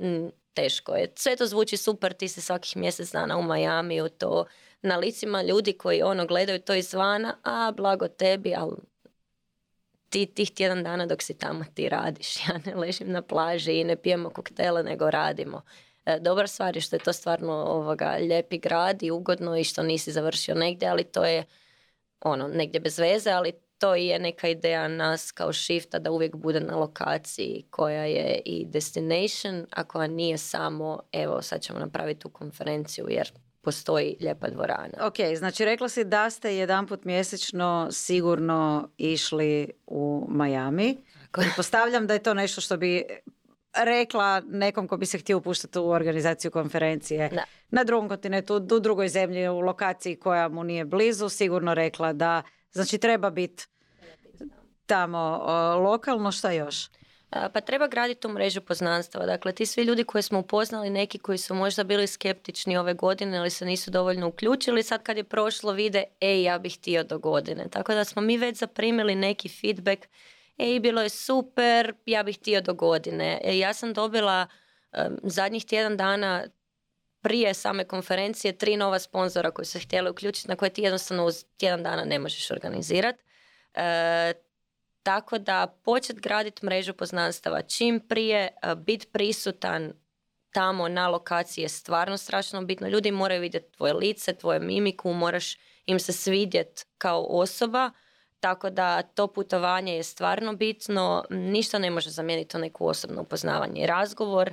teško 0.54 0.94
je. 0.94 1.12
Sve 1.16 1.36
to 1.36 1.46
zvuči 1.46 1.76
super, 1.76 2.12
ti 2.12 2.28
si 2.28 2.40
svakih 2.40 2.76
mjesec 2.76 3.12
dana 3.12 3.38
u 3.38 3.42
Majamiju, 3.42 4.08
to 4.08 4.44
na 4.82 4.96
licima 4.96 5.42
ljudi 5.42 5.72
koji 5.72 6.02
ono 6.02 6.26
gledaju 6.26 6.60
to 6.60 6.74
izvana, 6.74 7.36
a 7.42 7.72
blago 7.76 8.08
tebi, 8.08 8.54
ali 8.56 8.76
ti 10.08 10.26
tih 10.26 10.50
tjedan 10.50 10.82
dana 10.82 11.06
dok 11.06 11.22
si 11.22 11.38
tamo 11.38 11.64
ti 11.74 11.88
radiš. 11.88 12.36
Ja 12.48 12.60
ne 12.66 12.74
ležim 12.74 13.10
na 13.10 13.22
plaži 13.22 13.72
i 13.72 13.84
ne 13.84 13.96
pijemo 13.96 14.30
koktele, 14.30 14.82
nego 14.82 15.10
radimo. 15.10 15.62
E, 16.06 16.18
Dobra 16.20 16.46
stvar 16.46 16.76
je 16.76 16.80
što 16.80 16.96
je 16.96 17.00
to 17.00 17.12
stvarno 17.12 17.52
ovoga, 17.52 18.16
lijepi 18.20 18.58
grad 18.58 19.02
i 19.02 19.10
ugodno 19.10 19.56
i 19.56 19.64
što 19.64 19.82
nisi 19.82 20.12
završio 20.12 20.54
negdje, 20.54 20.88
ali 20.88 21.04
to 21.04 21.24
je 21.24 21.44
ono, 22.20 22.48
negdje 22.48 22.80
bez 22.80 22.98
veze, 22.98 23.30
ali 23.30 23.52
to 23.82 23.96
i 23.96 24.06
je 24.06 24.18
neka 24.18 24.48
ideja 24.48 24.88
nas 24.88 25.32
kao 25.32 25.52
shifta 25.52 25.98
da 25.98 26.10
uvijek 26.10 26.36
bude 26.36 26.60
na 26.60 26.76
lokaciji 26.76 27.64
koja 27.70 28.04
je 28.04 28.42
i 28.44 28.66
destination, 28.66 29.66
a 29.70 29.84
koja 29.84 30.06
nije 30.06 30.38
samo 30.38 31.00
evo 31.12 31.42
sad 31.42 31.60
ćemo 31.60 31.78
napraviti 31.78 32.20
tu 32.20 32.28
konferenciju 32.28 33.06
jer 33.08 33.32
postoji 33.62 34.16
lijepa 34.20 34.48
dvorana. 34.48 35.06
Ok, 35.06 35.16
znači 35.36 35.64
rekla 35.64 35.88
si 35.88 36.04
da 36.04 36.30
ste 36.30 36.56
jedanput 36.56 37.04
mjesečno 37.04 37.88
sigurno 37.90 38.88
išli 38.98 39.70
u 39.86 40.26
Miami. 40.28 40.96
Postavljam 41.56 42.06
da 42.06 42.14
je 42.14 42.22
to 42.22 42.34
nešto 42.34 42.60
što 42.60 42.76
bi 42.76 43.04
rekla 43.84 44.40
nekom 44.40 44.88
ko 44.88 44.96
bi 44.96 45.06
se 45.06 45.18
htio 45.18 45.38
upuštati 45.38 45.78
u 45.78 45.88
organizaciju 45.88 46.50
konferencije 46.50 47.28
Da. 47.28 47.44
na 47.70 47.84
drugom 47.84 48.08
kontinentu, 48.08 48.54
u 48.56 48.80
drugoj 48.80 49.08
zemlji, 49.08 49.48
u 49.48 49.60
lokaciji 49.60 50.16
koja 50.16 50.48
mu 50.48 50.64
nije 50.64 50.84
blizu, 50.84 51.28
sigurno 51.28 51.74
rekla 51.74 52.12
da, 52.12 52.42
znači 52.72 52.98
treba 52.98 53.30
biti 53.30 53.66
tamo 54.86 55.38
lokalno, 55.76 56.32
šta 56.32 56.52
još? 56.52 56.88
Pa 57.52 57.60
treba 57.60 57.86
graditi 57.86 58.20
tu 58.20 58.28
mrežu 58.28 58.60
poznanstava. 58.60 59.26
Dakle, 59.26 59.52
ti 59.52 59.66
svi 59.66 59.82
ljudi 59.82 60.04
koje 60.04 60.22
smo 60.22 60.38
upoznali, 60.38 60.90
neki 60.90 61.18
koji 61.18 61.38
su 61.38 61.54
možda 61.54 61.84
bili 61.84 62.06
skeptični 62.06 62.76
ove 62.76 62.94
godine 62.94 63.36
ili 63.36 63.50
se 63.50 63.64
nisu 63.64 63.90
dovoljno 63.90 64.28
uključili, 64.28 64.82
sad 64.82 65.02
kad 65.02 65.16
je 65.16 65.24
prošlo 65.24 65.72
vide, 65.72 66.04
ej, 66.20 66.42
ja 66.42 66.58
bih 66.58 66.78
htio 66.78 67.04
do 67.04 67.18
godine. 67.18 67.68
Tako 67.70 67.94
da 67.94 68.04
smo 68.04 68.22
mi 68.22 68.36
već 68.38 68.58
zaprimili 68.58 69.14
neki 69.14 69.48
feedback, 69.48 70.06
ej, 70.58 70.80
bilo 70.80 71.02
je 71.02 71.08
super, 71.08 71.94
ja 72.06 72.22
bih 72.22 72.38
htio 72.38 72.60
do 72.60 72.74
godine. 72.74 73.40
E, 73.44 73.58
ja 73.58 73.74
sam 73.74 73.92
dobila 73.92 74.46
em, 74.92 75.16
zadnjih 75.22 75.64
tjedan 75.64 75.96
dana 75.96 76.44
prije 77.22 77.54
same 77.54 77.84
konferencije 77.84 78.58
tri 78.58 78.76
nova 78.76 78.98
sponzora 78.98 79.50
koji 79.50 79.66
su 79.66 79.78
htjeli 79.78 80.10
uključiti 80.10 80.48
na 80.48 80.56
koje 80.56 80.70
ti 80.70 80.82
jednostavno 80.82 81.24
uz 81.24 81.44
tjedan 81.56 81.82
dana 81.82 82.04
ne 82.04 82.18
možeš 82.18 82.50
organizirati. 82.50 83.22
E, 83.74 84.32
tako 85.02 85.38
da 85.38 85.78
počet 85.84 86.20
graditi 86.20 86.66
mrežu 86.66 86.94
poznanstava 86.94 87.62
čim 87.62 88.00
prije, 88.08 88.48
biti 88.76 89.06
prisutan 89.06 89.92
tamo 90.52 90.88
na 90.88 91.08
lokaciji 91.08 91.62
je 91.62 91.68
stvarno 91.68 92.16
strašno 92.16 92.62
bitno. 92.62 92.88
Ljudi 92.88 93.10
moraju 93.10 93.40
vidjeti 93.40 93.76
tvoje 93.76 93.92
lice, 93.92 94.34
tvoju 94.34 94.60
mimiku, 94.60 95.12
moraš 95.12 95.58
im 95.86 95.98
se 95.98 96.12
svidjet 96.12 96.86
kao 96.98 97.26
osoba. 97.28 97.90
Tako 98.40 98.70
da 98.70 99.02
to 99.02 99.26
putovanje 99.26 99.96
je 99.96 100.02
stvarno 100.02 100.52
bitno. 100.52 101.24
Ništa 101.30 101.78
ne 101.78 101.90
može 101.90 102.10
zamijeniti 102.10 102.50
to 102.50 102.58
neko 102.58 102.84
osobno 102.84 103.22
upoznavanje 103.22 103.82
i 103.82 103.86
razgovor. 103.86 104.52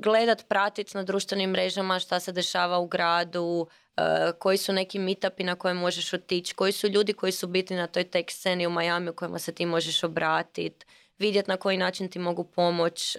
Gledat, 0.00 0.48
pratit 0.48 0.94
na 0.94 1.02
društvenim 1.02 1.50
mrežama 1.50 1.98
šta 1.98 2.20
se 2.20 2.32
dešava 2.32 2.78
u 2.78 2.86
gradu, 2.86 3.66
uh, 3.96 4.04
koji 4.38 4.56
su 4.56 4.72
neki 4.72 4.98
meetupi 4.98 5.44
na 5.44 5.54
koje 5.54 5.74
možeš 5.74 6.12
otići, 6.12 6.54
koji 6.54 6.72
su 6.72 6.88
ljudi 6.88 7.12
koji 7.12 7.32
su 7.32 7.46
bitni 7.46 7.76
na 7.76 7.86
toj 7.86 8.04
tech 8.04 8.30
sceni 8.30 8.66
u 8.66 8.70
Miami 8.70 9.10
u 9.10 9.14
kojima 9.14 9.38
se 9.38 9.52
ti 9.52 9.66
možeš 9.66 10.04
obratiti, 10.04 10.86
vidjet 11.18 11.46
na 11.46 11.56
koji 11.56 11.76
način 11.76 12.08
ti 12.08 12.18
mogu 12.18 12.44
pomoć. 12.44 13.16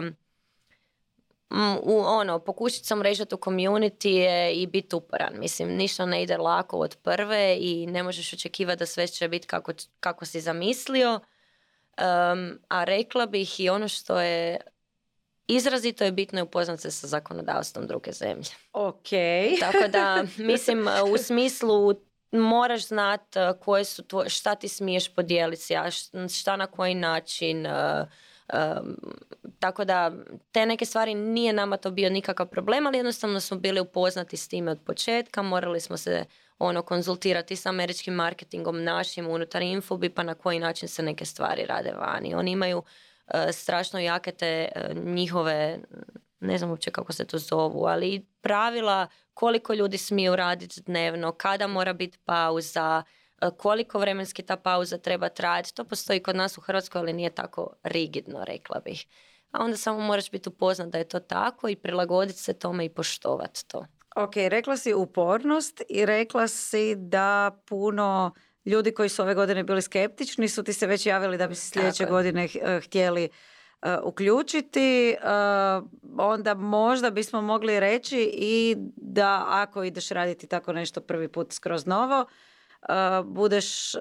Um, 0.00 0.16
u 1.82 2.00
ono, 2.00 2.38
pokušati 2.38 2.86
sam 2.86 2.98
mrežati 2.98 3.34
u 3.34 3.38
community 3.38 4.50
i 4.54 4.66
biti 4.66 4.96
uporan. 4.96 5.38
Mislim, 5.38 5.68
ništa 5.68 6.06
ne 6.06 6.22
ide 6.22 6.36
lako 6.36 6.78
od 6.78 6.96
prve 7.02 7.56
i 7.60 7.86
ne 7.86 8.02
možeš 8.02 8.32
očekivati 8.32 8.78
da 8.78 8.86
sve 8.86 9.06
će 9.06 9.28
biti 9.28 9.46
kako, 9.46 9.72
kako 10.00 10.24
si 10.24 10.40
zamislio. 10.40 11.12
Um, 11.14 12.58
a 12.68 12.84
rekla 12.84 13.26
bih 13.26 13.60
i 13.60 13.68
ono 13.68 13.88
što 13.88 14.20
je 14.20 14.60
izrazito 15.46 16.04
je 16.04 16.12
bitno 16.12 16.38
je 16.38 16.42
upoznat 16.42 16.80
se 16.80 16.90
sa 16.90 17.06
zakonodavstvom 17.06 17.86
druge 17.86 18.12
zemlje. 18.12 18.50
Ok. 18.72 19.08
Tako 19.60 19.88
da, 19.88 20.24
mislim, 20.36 20.88
u 21.14 21.18
smislu 21.18 21.94
moraš 22.32 22.86
znat 22.88 23.36
uh, 23.36 23.60
koje 23.60 23.84
su 23.84 24.02
tvoje, 24.02 24.28
šta 24.28 24.54
ti 24.54 24.68
smiješ 24.68 25.14
podijeliti, 25.14 25.74
šta 26.34 26.56
na 26.56 26.66
koji 26.66 26.94
način. 26.94 27.66
um, 27.66 28.96
tako 29.58 29.84
da, 29.84 30.12
te 30.52 30.66
neke 30.66 30.84
stvari 30.84 31.14
nije 31.14 31.52
nama 31.52 31.76
to 31.76 31.90
bio 31.90 32.10
nikakav 32.10 32.46
problem, 32.46 32.86
ali 32.86 32.98
jednostavno 32.98 33.40
smo 33.40 33.56
bili 33.56 33.80
upoznati 33.80 34.36
s 34.36 34.48
time 34.48 34.70
od 34.70 34.78
početka, 34.86 35.42
morali 35.42 35.80
smo 35.80 35.96
se 35.96 36.24
ono 36.58 36.82
konzultirati 36.82 37.56
s 37.56 37.66
američkim 37.66 38.14
marketingom 38.14 38.84
našim 38.84 39.26
unutar 39.26 39.62
Infobi, 39.62 40.08
pa 40.08 40.22
na 40.22 40.34
koji 40.34 40.58
način 40.58 40.88
se 40.88 41.02
neke 41.02 41.24
stvari 41.24 41.66
rade 41.66 41.92
vani. 41.92 42.34
Oni 42.34 42.50
imaju 42.50 42.82
strašno 43.52 44.00
jake 44.00 44.32
te 44.32 44.68
uh, 44.76 45.04
njihove 45.04 45.78
ne 46.42 46.58
znam 46.58 46.70
uopće 46.70 46.90
kako 46.90 47.12
se 47.12 47.26
to 47.26 47.38
zovu, 47.38 47.86
ali 47.86 48.26
pravila 48.40 49.06
koliko 49.34 49.74
ljudi 49.74 49.98
smiju 49.98 50.36
raditi 50.36 50.80
dnevno, 50.80 51.32
kada 51.32 51.66
mora 51.66 51.92
biti 51.92 52.18
pauza, 52.24 53.02
e, 53.42 53.50
koliko 53.56 53.98
vremenski 53.98 54.42
ta 54.42 54.56
pauza 54.56 54.98
treba 54.98 55.28
trajati. 55.28 55.74
To 55.74 55.84
postoji 55.84 56.22
kod 56.22 56.36
nas 56.36 56.58
u 56.58 56.60
Hrvatskoj, 56.60 56.98
ali 56.98 57.12
nije 57.12 57.30
tako 57.30 57.70
rigidno, 57.82 58.44
rekla 58.44 58.80
bih. 58.80 59.06
A 59.50 59.64
onda 59.64 59.76
samo 59.76 60.00
moraš 60.00 60.30
biti 60.30 60.48
upoznat 60.48 60.88
da 60.88 60.98
je 60.98 61.08
to 61.08 61.20
tako 61.20 61.68
i 61.68 61.76
prilagoditi 61.76 62.38
se 62.38 62.58
tome 62.58 62.84
i 62.84 62.88
poštovati 62.88 63.68
to. 63.68 63.86
Ok, 64.16 64.32
rekla 64.36 64.76
si 64.76 64.94
upornost 64.94 65.82
i 65.88 66.06
rekla 66.06 66.48
si 66.48 66.94
da 66.96 67.58
puno 67.68 68.32
ljudi 68.64 68.94
koji 68.94 69.08
su 69.08 69.22
ove 69.22 69.34
godine 69.34 69.64
bili 69.64 69.82
skeptični 69.82 70.48
su 70.48 70.62
ti 70.62 70.72
se 70.72 70.86
već 70.86 71.06
javili 71.06 71.38
da 71.38 71.48
bi 71.48 71.54
se 71.54 71.70
sljedeće 71.70 72.04
Tako 72.04 72.12
godine 72.12 72.48
eh, 72.62 72.80
htjeli 72.80 73.28
eh, 73.82 73.98
uključiti. 74.02 75.10
Eh, 75.10 75.16
onda 76.18 76.54
možda 76.54 77.10
bismo 77.10 77.40
mogli 77.40 77.80
reći 77.80 78.30
i 78.34 78.76
da 78.96 79.44
ako 79.48 79.84
ideš 79.84 80.08
raditi 80.08 80.46
tako 80.46 80.72
nešto 80.72 81.00
prvi 81.00 81.28
put 81.28 81.52
skroz 81.52 81.86
novo, 81.86 82.26
budeš 83.24 83.94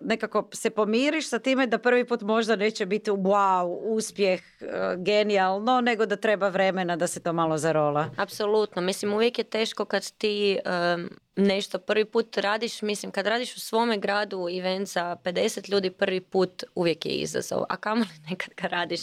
nekako 0.00 0.48
se 0.52 0.70
pomiriš 0.70 1.28
sa 1.28 1.38
time 1.38 1.66
da 1.66 1.78
prvi 1.78 2.04
put 2.04 2.20
možda 2.20 2.56
neće 2.56 2.86
biti 2.86 3.10
wow, 3.10 3.78
uspjeh, 3.82 4.42
eh, 4.60 4.96
genijalno, 4.96 5.80
nego 5.80 6.06
da 6.06 6.16
treba 6.16 6.48
vremena 6.48 6.96
da 6.96 7.06
se 7.06 7.20
to 7.22 7.32
malo 7.32 7.58
zarola. 7.58 8.10
Apsolutno. 8.16 8.82
Mislim, 8.82 9.12
uvijek 9.12 9.38
je 9.38 9.44
teško 9.44 9.84
kad 9.84 10.12
ti 10.12 10.58
em, 10.64 11.10
nešto 11.36 11.78
prvi 11.78 12.04
put 12.04 12.36
radiš. 12.36 12.82
Mislim, 12.82 13.12
kad 13.12 13.26
radiš 13.26 13.56
u 13.56 13.60
svome 13.60 13.98
gradu 13.98 14.46
event 14.58 14.88
za 14.88 15.16
50 15.24 15.70
ljudi 15.70 15.90
prvi 15.90 16.20
put, 16.20 16.64
uvijek 16.74 17.06
je 17.06 17.12
izazov. 17.12 17.62
A 17.68 17.76
kamoli 17.76 18.08
nekad 18.30 18.54
ga 18.56 18.68
radiš 18.68 19.00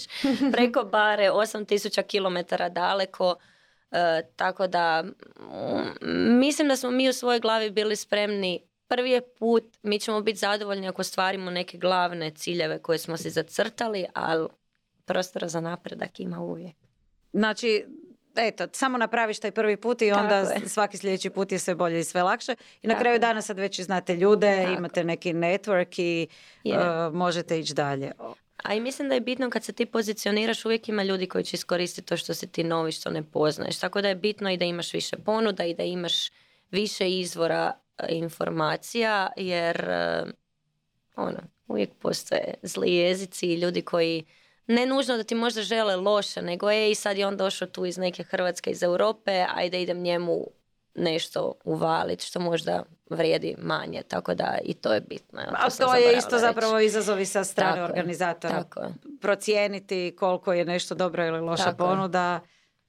preko 0.52 0.84
bare, 0.98 1.32
8000 1.32 2.02
km 2.02 2.56
daleko. 2.74 3.36
E, 3.92 4.22
tako 4.36 4.68
da, 4.68 5.04
mm, 5.04 6.40
mislim 6.40 6.68
da 6.68 6.76
smo 6.76 6.92
mi 6.92 7.10
u 7.10 7.14
svojoj 7.14 7.40
glavi 7.40 7.70
bili 7.70 7.96
spremni 7.96 8.62
Prvi 8.96 9.12
je 9.12 9.22
put, 9.22 9.64
mi 9.84 10.00
ćemo 10.00 10.22
biti 10.22 10.40
zadovoljni 10.40 10.88
ako 10.88 11.04
stvarimo 11.04 11.52
neke 11.52 11.78
glavne 11.78 12.32
ciljeve 12.32 12.80
koje 12.80 12.98
smo 12.98 13.18
si 13.18 13.30
zacrtali, 13.30 14.06
ali 14.14 14.48
prostora 15.06 15.48
za 15.48 15.60
napredak 15.60 16.20
ima 16.20 16.40
uvijek. 16.40 16.76
Znači, 17.34 17.86
eto, 18.36 18.68
samo 18.72 18.98
napraviš 18.98 19.40
taj 19.40 19.52
prvi 19.52 19.78
put 19.78 20.02
i 20.02 20.12
onda 20.12 20.46
svaki 20.68 20.98
sljedeći 20.98 21.30
put 21.30 21.52
je 21.52 21.60
sve 21.60 21.76
bolje 21.76 22.00
i 22.00 22.04
sve 22.04 22.24
lakše. 22.24 22.56
I 22.82 22.88
na 22.88 23.00
kraju 23.00 23.20
dana 23.20 23.42
sad 23.42 23.60
već 23.60 23.82
znate 23.82 24.16
ljude, 24.16 24.68
imate 24.78 25.04
neki 25.04 25.34
network 25.34 26.02
i 26.02 26.28
uh, 26.64 27.14
možete 27.14 27.60
ići 27.60 27.74
dalje. 27.74 28.12
A 28.64 28.74
i 28.74 28.80
mislim 28.80 29.10
da 29.10 29.16
je 29.16 29.22
bitno 29.22 29.50
kad 29.50 29.64
se 29.64 29.74
ti 29.74 29.86
pozicioniraš, 29.86 30.66
uvijek 30.66 30.90
ima 30.90 31.04
ljudi 31.04 31.28
koji 31.28 31.44
će 31.44 31.56
iskoristiti 31.56 32.08
to 32.08 32.18
što 32.18 32.34
se 32.34 32.48
ti 32.48 32.64
novi, 32.64 32.92
što 32.92 33.10
ne 33.10 33.24
poznaješ. 33.24 33.80
Tako 33.80 34.02
da 34.02 34.08
je 34.08 34.16
bitno 34.16 34.52
i 34.52 34.58
da 34.58 34.66
imaš 34.66 34.94
više 34.94 35.18
ponuda 35.18 35.64
i 35.64 35.74
da 35.74 35.84
imaš 35.84 36.32
više 36.72 37.10
izvora 37.10 37.85
informacija, 38.10 39.30
jer 39.38 39.90
e, 39.90 40.24
ono, 41.16 41.40
uvijek 41.68 41.90
postoje 42.00 42.54
zli 42.64 42.96
jezici 42.96 43.48
i 43.48 43.60
ljudi 43.60 43.82
koji 43.82 44.26
ne 44.68 44.86
nužno 44.86 45.18
da 45.18 45.24
ti 45.24 45.36
možda 45.36 45.62
žele 45.62 45.96
loše, 45.96 46.42
nego 46.42 46.72
ej, 46.72 46.96
sad 46.96 47.18
je 47.18 47.28
on 47.28 47.38
došao 47.38 47.68
tu 47.68 47.86
iz 47.86 47.98
neke 47.98 48.24
Hrvatske, 48.24 48.72
iz 48.72 48.84
Europe, 48.84 49.46
ajde 49.56 49.82
idem 49.82 50.02
njemu 50.02 50.48
nešto 50.96 51.54
uvaliti 51.64 52.26
što 52.26 52.40
možda 52.40 52.84
vrijedi 53.10 53.56
manje, 53.58 54.02
tako 54.08 54.34
da 54.34 54.58
i 54.64 54.74
to 54.74 54.94
je 54.94 55.02
bitno. 55.02 55.42
A 55.52 55.70
to, 55.70 55.96
je 55.96 56.18
isto 56.18 56.38
zapravo 56.38 56.80
izazovi 56.80 57.26
sa 57.26 57.44
strane 57.44 57.84
organizatora. 57.84 58.64
Tako 58.64 58.82
Procijeniti 59.22 60.16
koliko 60.20 60.54
je 60.54 60.66
nešto 60.66 60.96
dobro 60.96 61.26
ili 61.26 61.40
loša 61.40 61.74
ponuda. 61.78 62.40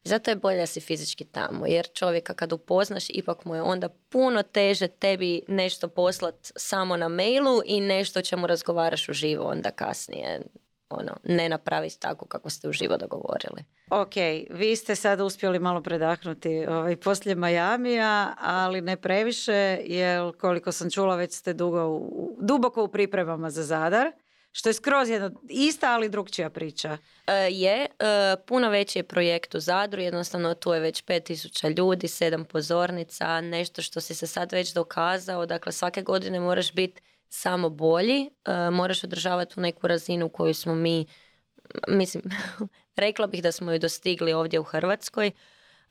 Zato 0.06 0.30
je 0.30 0.36
bolje 0.36 0.58
da 0.58 0.66
si 0.66 0.80
fizički 0.80 1.24
tamo, 1.24 1.66
jer 1.66 1.86
čovjeka 1.92 2.34
kad 2.34 2.52
upoznaš, 2.52 3.04
ipak 3.08 3.44
mu 3.44 3.54
je 3.54 3.62
onda 3.62 3.88
puno 3.88 4.42
teže 4.42 4.88
tebi 4.88 5.42
nešto 5.48 5.88
poslat 5.88 6.34
samo 6.56 6.96
na 6.96 7.08
mailu 7.08 7.62
i 7.64 7.80
nešto 7.80 8.18
o 8.18 8.22
čemu 8.22 8.46
razgovaraš 8.46 9.08
uživo 9.08 9.44
onda 9.44 9.70
kasnije 9.70 10.40
ono, 10.90 11.16
ne 11.24 11.48
napraviti 11.48 12.00
tako 12.00 12.26
kako 12.26 12.50
ste 12.50 12.68
uživo 12.68 12.96
dogovorili. 12.96 13.64
Ok, 13.90 14.14
vi 14.50 14.76
ste 14.76 14.94
sad 14.94 15.20
uspjeli 15.20 15.58
malo 15.58 15.82
predahnuti 15.82 16.66
ovaj, 16.68 16.96
poslije 16.96 17.34
Majamija, 17.34 18.34
ali 18.40 18.80
ne 18.80 18.96
previše, 18.96 19.78
jer 19.84 20.32
koliko 20.40 20.72
sam 20.72 20.90
čula 20.90 21.16
već 21.16 21.32
ste 21.32 21.52
dugo 21.52 21.88
u, 21.88 22.36
duboko 22.40 22.84
u 22.84 22.88
pripremama 22.88 23.50
za 23.50 23.62
Zadar. 23.62 24.12
Što 24.56 24.68
je 24.68 24.72
skroz 24.72 25.08
jedna 25.08 25.30
ista, 25.48 25.92
ali 25.92 26.08
drugčija 26.08 26.50
priča. 26.50 26.98
E, 27.26 27.32
je, 27.50 27.86
e, 27.86 27.88
puno 28.46 28.70
veći 28.70 28.98
je 28.98 29.02
projekt 29.02 29.54
u 29.54 29.60
Zadru, 29.60 30.02
jednostavno 30.02 30.54
tu 30.54 30.72
je 30.72 30.80
već 30.80 31.04
5000 31.04 31.78
ljudi, 31.78 32.08
sedam 32.08 32.44
pozornica, 32.44 33.40
nešto 33.40 33.82
što 33.82 34.00
si 34.00 34.14
se 34.14 34.26
sad 34.26 34.52
već 34.52 34.72
dokazao, 34.72 35.46
dakle 35.46 35.72
svake 35.72 36.02
godine 36.02 36.40
moraš 36.40 36.72
biti 36.72 37.02
samo 37.28 37.68
bolji, 37.68 38.30
e, 38.44 38.70
moraš 38.70 39.04
održavati 39.04 39.54
u 39.56 39.60
neku 39.60 39.86
razinu 39.86 40.28
koju 40.28 40.54
smo 40.54 40.74
mi, 40.74 41.06
mislim, 41.88 42.24
rekla 42.96 43.26
bih 43.26 43.42
da 43.42 43.52
smo 43.52 43.72
ju 43.72 43.78
dostigli 43.78 44.32
ovdje 44.32 44.60
u 44.60 44.64
Hrvatskoj. 44.64 45.30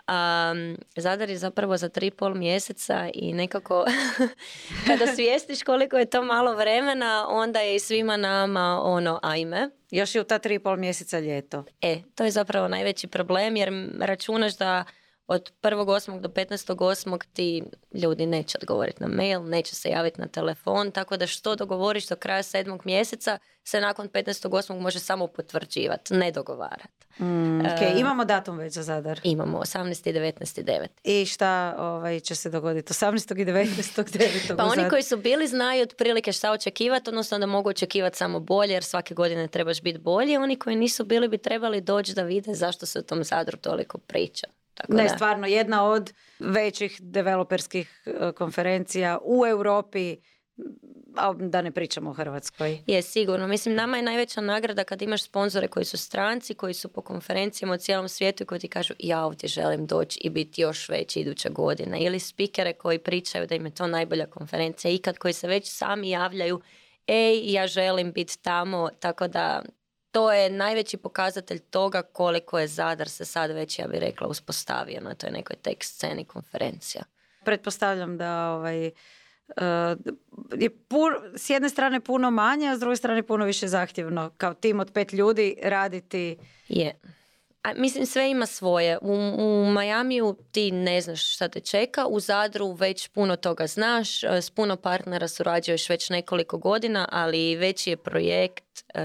Um, 0.08 0.78
Zadar 0.96 1.30
je 1.30 1.38
zapravo 1.38 1.78
za 1.78 1.89
tri 1.89 2.12
pol 2.12 2.34
mjeseca 2.34 3.10
i 3.13 3.34
nekako 3.34 3.86
kada 4.88 5.08
svijestiš 5.15 5.63
koliko 5.63 5.98
je 5.98 6.06
to 6.06 6.24
malo 6.24 6.56
vremena, 6.56 7.26
onda 7.30 7.60
je 7.60 7.76
i 7.76 7.80
svima 7.80 8.18
nama 8.18 8.82
ono 8.84 9.20
ajme. 9.24 9.70
Još 9.91 10.15
je 10.15 10.22
u 10.22 10.24
ta 10.24 10.39
tri 10.39 10.60
pol 10.60 10.78
mjeseca 10.78 11.20
ljeto. 11.20 11.63
E, 11.82 12.02
to 12.15 12.24
je 12.24 12.32
zapravo 12.32 12.68
najveći 12.68 13.08
problem 13.08 13.56
jer 13.56 13.89
računaš 14.00 14.58
da 14.58 14.86
od 15.28 15.52
1.8. 15.62 16.20
do 16.20 16.30
15.8. 16.30 17.20
ti 17.34 17.63
ljudi 17.94 18.26
neće 18.26 18.58
odgovoriti 18.62 19.04
na 19.04 19.08
mail, 19.08 19.44
neće 19.44 19.76
se 19.76 19.89
javiti 19.89 20.22
na 20.22 20.28
telefon, 20.28 20.91
tako 20.91 21.18
da 21.18 21.28
što 21.28 21.56
dogovoriš 21.56 22.08
do 22.08 22.15
kraja 22.15 22.44
sedmog 22.44 22.82
mjeseca 22.86 23.38
se 23.63 23.82
nakon 23.82 24.10
15.8. 24.10 24.80
može 24.80 25.00
samo 25.00 25.28
potvrđivati, 25.28 26.13
ne 26.13 26.32
dogovarati. 26.32 27.05
Mm, 27.19 27.60
uh, 27.60 27.99
imamo 27.99 28.25
datum 28.25 28.58
već 28.58 28.73
za 28.73 28.84
Zadar? 28.84 29.19
Imamo, 29.23 29.60
18. 29.60 30.10
i 30.10 30.13
19. 30.13 30.63
9. 30.63 30.88
I 31.04 31.25
šta 31.25 31.75
ovaj, 31.80 32.19
će 32.19 32.36
se 32.36 32.49
dogoditi 32.49 32.93
18. 32.93 33.41
i 33.41 33.45
19. 33.45 34.04
9. 34.04 34.56
pa 34.58 34.63
oni 34.63 34.89
koji 34.89 35.04
su 35.04 35.17
bili 35.17 35.47
znaju 35.47 35.84
otprilike 35.84 36.32
šta 36.32 36.51
očekivati, 36.51 37.10
odnosno 37.10 37.39
da 37.39 37.45
mogu 37.45 37.69
očekivati 37.69 38.17
samo 38.17 38.39
bolje, 38.39 38.73
jer 38.73 38.84
svake 38.84 39.13
godine 39.13 39.47
trebaš 39.47 39.82
biti 39.82 39.99
bolji. 39.99 40.38
Oni 40.38 40.56
koji 40.56 40.75
nisu 40.75 41.06
bili 41.06 41.28
bi 41.28 41.38
trebali 41.38 41.82
doći 41.82 42.13
da 42.13 42.23
vide 42.23 42.54
zašto 42.54 42.86
se 42.86 42.99
o 42.99 43.01
tom 43.01 43.23
Zadru 43.23 43.58
toliko 43.58 43.97
priča. 43.97 44.47
Tako 44.73 44.93
ne, 44.93 45.10
stvarno, 45.10 45.47
jedna 45.47 45.86
od 45.86 46.13
većih 46.39 47.01
developerskih 47.01 48.04
e, 48.06 48.32
konferencija 48.32 49.17
u 49.23 49.45
Europi, 49.45 50.17
a 51.15 51.34
da 51.34 51.62
ne 51.62 51.72
pričamo 51.72 52.10
o 52.10 52.13
Hrvatskoj. 52.13 52.80
Je, 52.88 53.02
sigurno. 53.02 53.48
Mislim, 53.48 53.76
nama 53.76 53.98
je 53.98 54.04
najveća 54.04 54.41
nagrada 54.41 54.84
kad 54.84 55.02
imaš 55.02 55.24
sponzore 55.24 55.68
koji 55.68 55.86
su 55.86 55.98
stranci, 55.98 56.54
koji 56.54 56.74
su 56.74 56.88
po 56.88 57.02
konferencijama 57.02 57.74
u 57.74 57.78
cijelom 57.78 58.10
svijetu 58.10 58.44
i 58.44 58.46
koji 58.46 58.60
ti 58.60 58.68
kažu 58.68 58.94
ja 59.00 59.26
ovdje 59.26 59.50
želim 59.50 59.86
doći 59.86 60.20
i 60.24 60.30
biti 60.30 60.62
još 60.62 60.89
veći 60.89 61.20
iduće 61.20 61.50
godine. 61.50 62.00
Ili 62.00 62.20
spikere 62.20 62.74
koji 62.74 63.00
pričaju 63.00 63.48
da 63.48 63.56
im 63.56 63.65
je 63.65 63.76
to 63.76 63.88
najbolja 63.88 64.26
konferencija 64.26 64.91
ikad, 64.91 65.18
koji 65.18 65.34
se 65.34 65.48
već 65.48 65.72
sami 65.72 66.10
javljaju 66.10 66.62
ej, 67.08 67.54
ja 67.54 67.68
želim 67.68 68.12
biti 68.12 68.41
tamo, 68.41 68.89
tako 69.00 69.28
da 69.28 69.62
to 70.12 70.32
je 70.32 70.50
najveći 70.50 70.98
pokazatelj 70.98 71.60
toga 71.60 72.02
koliko 72.02 72.60
je 72.60 72.68
Zadar 72.68 73.10
se 73.10 73.26
sad 73.26 73.52
već, 73.52 73.80
ja 73.80 73.88
bih 73.88 74.00
rekla, 74.00 74.28
uspostavio 74.28 75.02
na 75.02 75.15
toj 75.15 75.32
nekoj 75.32 75.56
tek 75.56 75.84
sceni 75.84 76.26
konferencija. 76.26 77.04
Pretpostavljam 77.46 78.18
da 78.18 78.52
ovaj, 78.52 78.91
uh, 79.47 80.13
je 80.62 80.69
s 81.36 81.49
jedne 81.49 81.69
strane 81.69 81.99
puno 81.99 82.31
manje, 82.31 82.67
a 82.67 82.75
s 82.75 82.79
druge 82.79 82.95
strane 82.95 83.23
puno 83.23 83.45
više 83.45 83.67
zahtjevno. 83.67 84.31
Kao 84.38 84.53
tim 84.53 84.79
od 84.79 84.91
pet 84.91 85.13
ljudi 85.13 85.55
raditi... 85.63 86.38
Je. 86.67 86.99
A, 87.63 87.73
mislim, 87.73 88.05
sve 88.05 88.31
ima 88.31 88.45
svoje. 88.45 88.97
U, 89.01 89.13
u 89.38 89.71
Majamiju 89.71 90.38
ti 90.51 90.71
ne 90.71 91.01
znaš 91.01 91.34
šta 91.34 91.47
te 91.47 91.60
čeka, 91.60 92.08
u 92.08 92.19
Zadru 92.19 92.71
već 92.71 93.08
puno 93.08 93.36
toga 93.36 93.67
znaš, 93.67 94.23
e, 94.23 94.27
s 94.27 94.49
puno 94.49 94.75
partnera 94.75 95.27
surađuješ 95.27 95.89
već 95.89 96.10
nekoliko 96.10 96.58
godina, 96.58 97.08
ali 97.12 97.55
veći 97.55 97.89
je 97.89 97.97
projekt... 97.97 98.84
Uh, 98.95 99.01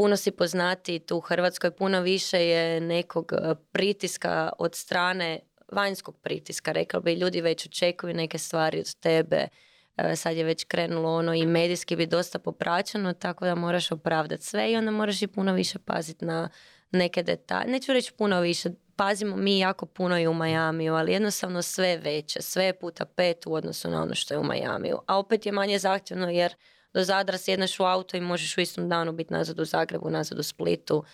puno 0.00 0.16
si 0.16 0.30
poznati 0.30 0.98
tu 0.98 1.16
u 1.16 1.20
Hrvatskoj, 1.20 1.70
puno 1.70 2.00
više 2.00 2.46
je 2.46 2.80
nekog 2.80 3.32
e, 3.32 3.54
pritiska 3.72 4.52
od 4.58 4.74
strane 4.74 5.40
vanjskog 5.72 6.16
pritiska, 6.16 6.72
rekla 6.72 7.00
bi, 7.00 7.14
ljudi 7.14 7.40
već 7.40 7.66
očekuju 7.66 8.14
neke 8.14 8.38
stvari 8.38 8.80
od 8.80 8.94
tebe, 8.94 9.48
e, 9.96 10.16
sad 10.16 10.36
je 10.36 10.44
već 10.44 10.64
krenulo 10.64 11.14
ono 11.14 11.34
i 11.34 11.46
medijski 11.46 11.96
bi 11.96 12.06
dosta 12.06 12.38
popraćeno, 12.38 13.12
tako 13.12 13.44
da 13.44 13.54
moraš 13.54 13.92
opravdati 13.92 14.44
sve 14.44 14.72
i 14.72 14.76
onda 14.76 14.90
moraš 14.90 15.22
i 15.22 15.26
puno 15.26 15.52
više 15.52 15.78
paziti 15.78 16.24
na 16.24 16.48
neke 16.90 17.22
detalje. 17.22 17.70
Neću 17.70 17.92
reći 17.92 18.12
puno 18.12 18.40
više, 18.40 18.70
pazimo 18.96 19.36
mi 19.36 19.58
jako 19.58 19.86
puno 19.86 20.18
i 20.18 20.26
u 20.26 20.34
Majamiju, 20.34 20.94
ali 20.94 21.12
jednostavno 21.12 21.62
sve 21.62 21.96
veće, 21.96 22.42
sve 22.42 22.72
puta 22.78 23.04
pet 23.04 23.46
u 23.46 23.54
odnosu 23.54 23.90
na 23.90 24.02
ono 24.02 24.14
što 24.14 24.34
je 24.34 24.38
u 24.38 24.44
Majamiju. 24.44 24.98
A 25.06 25.18
opet 25.18 25.46
je 25.46 25.52
manje 25.52 25.78
zahtjevno 25.78 26.28
jer 26.28 26.54
do 26.94 27.04
Zadra 27.04 27.38
sjedneš 27.38 27.80
u 27.80 27.84
auto 27.84 28.16
i 28.16 28.20
možeš 28.20 28.58
u 28.58 28.60
istom 28.60 28.88
danu 28.88 29.12
biti 29.12 29.32
nazad 29.32 29.60
u 29.60 29.64
Zagrebu, 29.64 30.10
nazad 30.10 30.38
u 30.38 30.42
Splitu. 30.42 31.04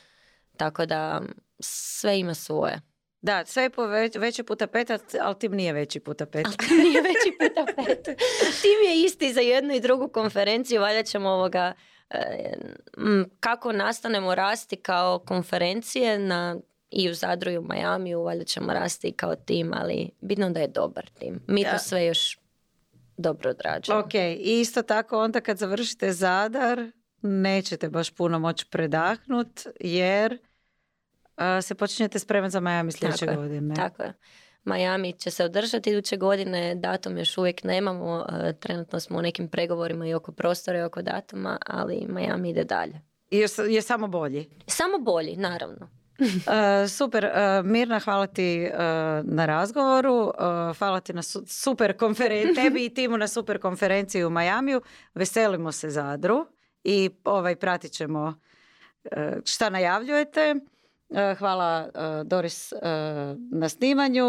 Tako 0.56 0.86
da 0.86 1.22
sve 1.60 2.18
ima 2.18 2.34
svoje. 2.34 2.80
Da, 3.22 3.44
sve 3.46 3.62
je 3.62 3.70
po 3.70 3.86
već, 3.86 4.16
veće 4.16 4.42
puta 4.42 4.66
pet, 4.66 4.90
ali 5.20 5.38
tim 5.38 5.52
nije 5.52 5.72
veći 5.72 6.00
puta 6.00 6.26
pet. 6.26 6.46
Ali 6.46 6.56
tim 6.56 6.76
nije 6.76 7.02
veći 7.02 7.38
puta 7.38 7.66
pet. 7.76 8.04
tim 8.62 8.88
je 8.88 9.04
isti 9.04 9.32
za 9.32 9.40
jednu 9.40 9.74
i 9.74 9.80
drugu 9.80 10.08
konferenciju. 10.08 10.80
Valjda 10.80 11.02
ćemo 11.02 11.28
ovoga 11.28 11.72
e, 12.10 12.52
kako 13.40 13.72
nastanemo 13.72 14.34
rasti 14.34 14.76
kao 14.76 15.18
konferencije 15.18 16.18
na 16.18 16.56
i 16.90 17.10
u 17.10 17.14
Zadru 17.14 17.50
i 17.50 17.58
u 17.58 17.62
Majamiju, 17.62 18.22
valjda 18.22 18.44
ćemo 18.44 18.72
rasti 18.72 19.12
kao 19.12 19.34
tim, 19.34 19.72
ali 19.74 20.10
bitno 20.20 20.50
da 20.50 20.60
je 20.60 20.68
dobar 20.68 21.10
tim. 21.18 21.40
Mi 21.46 21.64
to 21.64 21.78
sve 21.78 22.06
još 22.06 22.38
dobro 23.16 23.50
odrađeno. 23.50 23.98
Ok, 23.98 24.14
i 24.14 24.60
isto 24.60 24.82
tako 24.82 25.18
onda 25.18 25.40
kad 25.40 25.58
završite 25.58 26.12
Zadar, 26.12 26.90
nećete 27.22 27.88
baš 27.88 28.10
puno 28.10 28.38
moći 28.38 28.66
predahnut, 28.70 29.66
jer 29.80 30.38
se 31.62 31.74
počinjete 31.74 32.18
spremati 32.18 32.52
za 32.52 32.60
Miami 32.60 32.92
sljedeće 32.92 33.26
tako 33.26 33.40
godine. 33.40 33.74
tako 33.74 34.02
je. 34.02 34.12
Miami 34.64 35.12
će 35.12 35.30
se 35.30 35.44
održati 35.44 35.90
iduće 35.90 36.16
godine, 36.16 36.74
datum 36.74 37.18
još 37.18 37.38
uvijek 37.38 37.64
nemamo, 37.64 38.26
trenutno 38.60 39.00
smo 39.00 39.18
u 39.18 39.22
nekim 39.22 39.48
pregovorima 39.48 40.06
i 40.06 40.14
oko 40.14 40.32
prostora 40.32 40.78
i 40.78 40.82
oko 40.82 41.02
datuma, 41.02 41.58
ali 41.66 42.06
Miami 42.08 42.50
ide 42.50 42.64
dalje. 42.64 43.00
I 43.30 43.38
je, 43.38 43.46
je 43.68 43.82
samo 43.82 44.08
bolji? 44.08 44.50
Samo 44.66 44.98
bolji, 44.98 45.36
naravno. 45.36 45.88
Uh, 46.18 46.90
super, 46.90 47.24
uh, 47.24 47.66
Mirna, 47.66 47.98
hvala 47.98 48.26
ti 48.26 48.68
uh, 48.72 48.78
na 49.34 49.46
razgovoru, 49.46 50.32
hvala 50.78 51.00
ti 51.00 51.12
na 51.12 51.22
super 51.46 51.96
konferenciji, 51.96 52.54
tebi 52.64 52.84
i 52.84 52.94
timu 52.94 53.16
na 53.16 53.28
super 53.28 53.60
konferenciji 53.60 54.24
u 54.24 54.30
Majamiju. 54.30 54.80
Veselimo 55.14 55.72
se 55.72 55.90
Zadru 55.90 56.46
i 56.84 57.10
ovaj, 57.24 57.56
pratit 57.56 57.92
ćemo 57.92 58.34
šta 59.44 59.70
najavljujete. 59.70 60.54
E, 61.10 61.34
hvala 61.38 61.88
e, 61.94 62.24
Doris 62.24 62.72
e, 62.72 62.78
na 63.50 63.68
snimanju, 63.68 64.24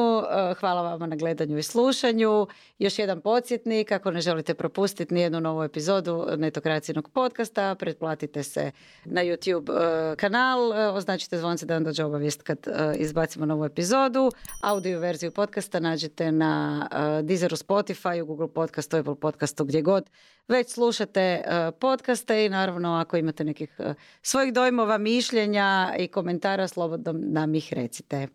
hvala 0.60 0.82
vama 0.82 1.08
na 1.08 1.16
gledanju 1.16 1.58
i 1.58 1.64
slušanju. 1.64 2.48
Još 2.80 3.00
jedan 3.00 3.22
podsjetnik, 3.22 3.92
ako 3.92 4.12
ne 4.12 4.22
želite 4.22 4.54
propustiti 4.54 5.14
nijednu 5.14 5.40
novu 5.40 5.64
epizodu 5.64 6.26
Netokracijnog 6.38 7.10
podcasta, 7.10 7.76
pretplatite 7.76 8.44
se 8.44 8.72
na 9.06 9.22
YouTube 9.22 9.72
kanal, 10.16 10.72
označite 10.96 11.38
zvonce 11.38 11.66
da 11.66 11.74
vam 11.74 11.84
dođe 11.84 12.04
obavijest 12.04 12.42
kad 12.42 12.58
izbacimo 12.96 13.46
novu 13.46 13.66
epizodu. 13.66 14.32
Audio 14.62 15.00
verziju 15.00 15.32
podcasta 15.32 15.80
nađete 15.80 16.32
na 16.32 16.88
Deezeru, 17.24 17.56
Spotify, 17.56 18.26
Google 18.26 18.48
podcastu, 18.48 18.98
Apple 18.98 19.16
podcastu, 19.16 19.66
gdje 19.66 19.82
god 19.82 20.10
već 20.48 20.70
slušate 20.70 21.44
podcaste 21.80 22.46
i 22.46 22.50
naravno 22.50 22.94
ako 22.94 23.18
imate 23.18 23.44
nekih 23.44 23.80
svojih 24.22 24.54
dojmova, 24.54 24.98
mišljenja 24.98 25.94
i 26.00 26.08
komentara 26.08 26.67
slobodno 26.68 27.14
nam 27.14 27.56
ih 27.56 27.74
recite. 27.74 28.28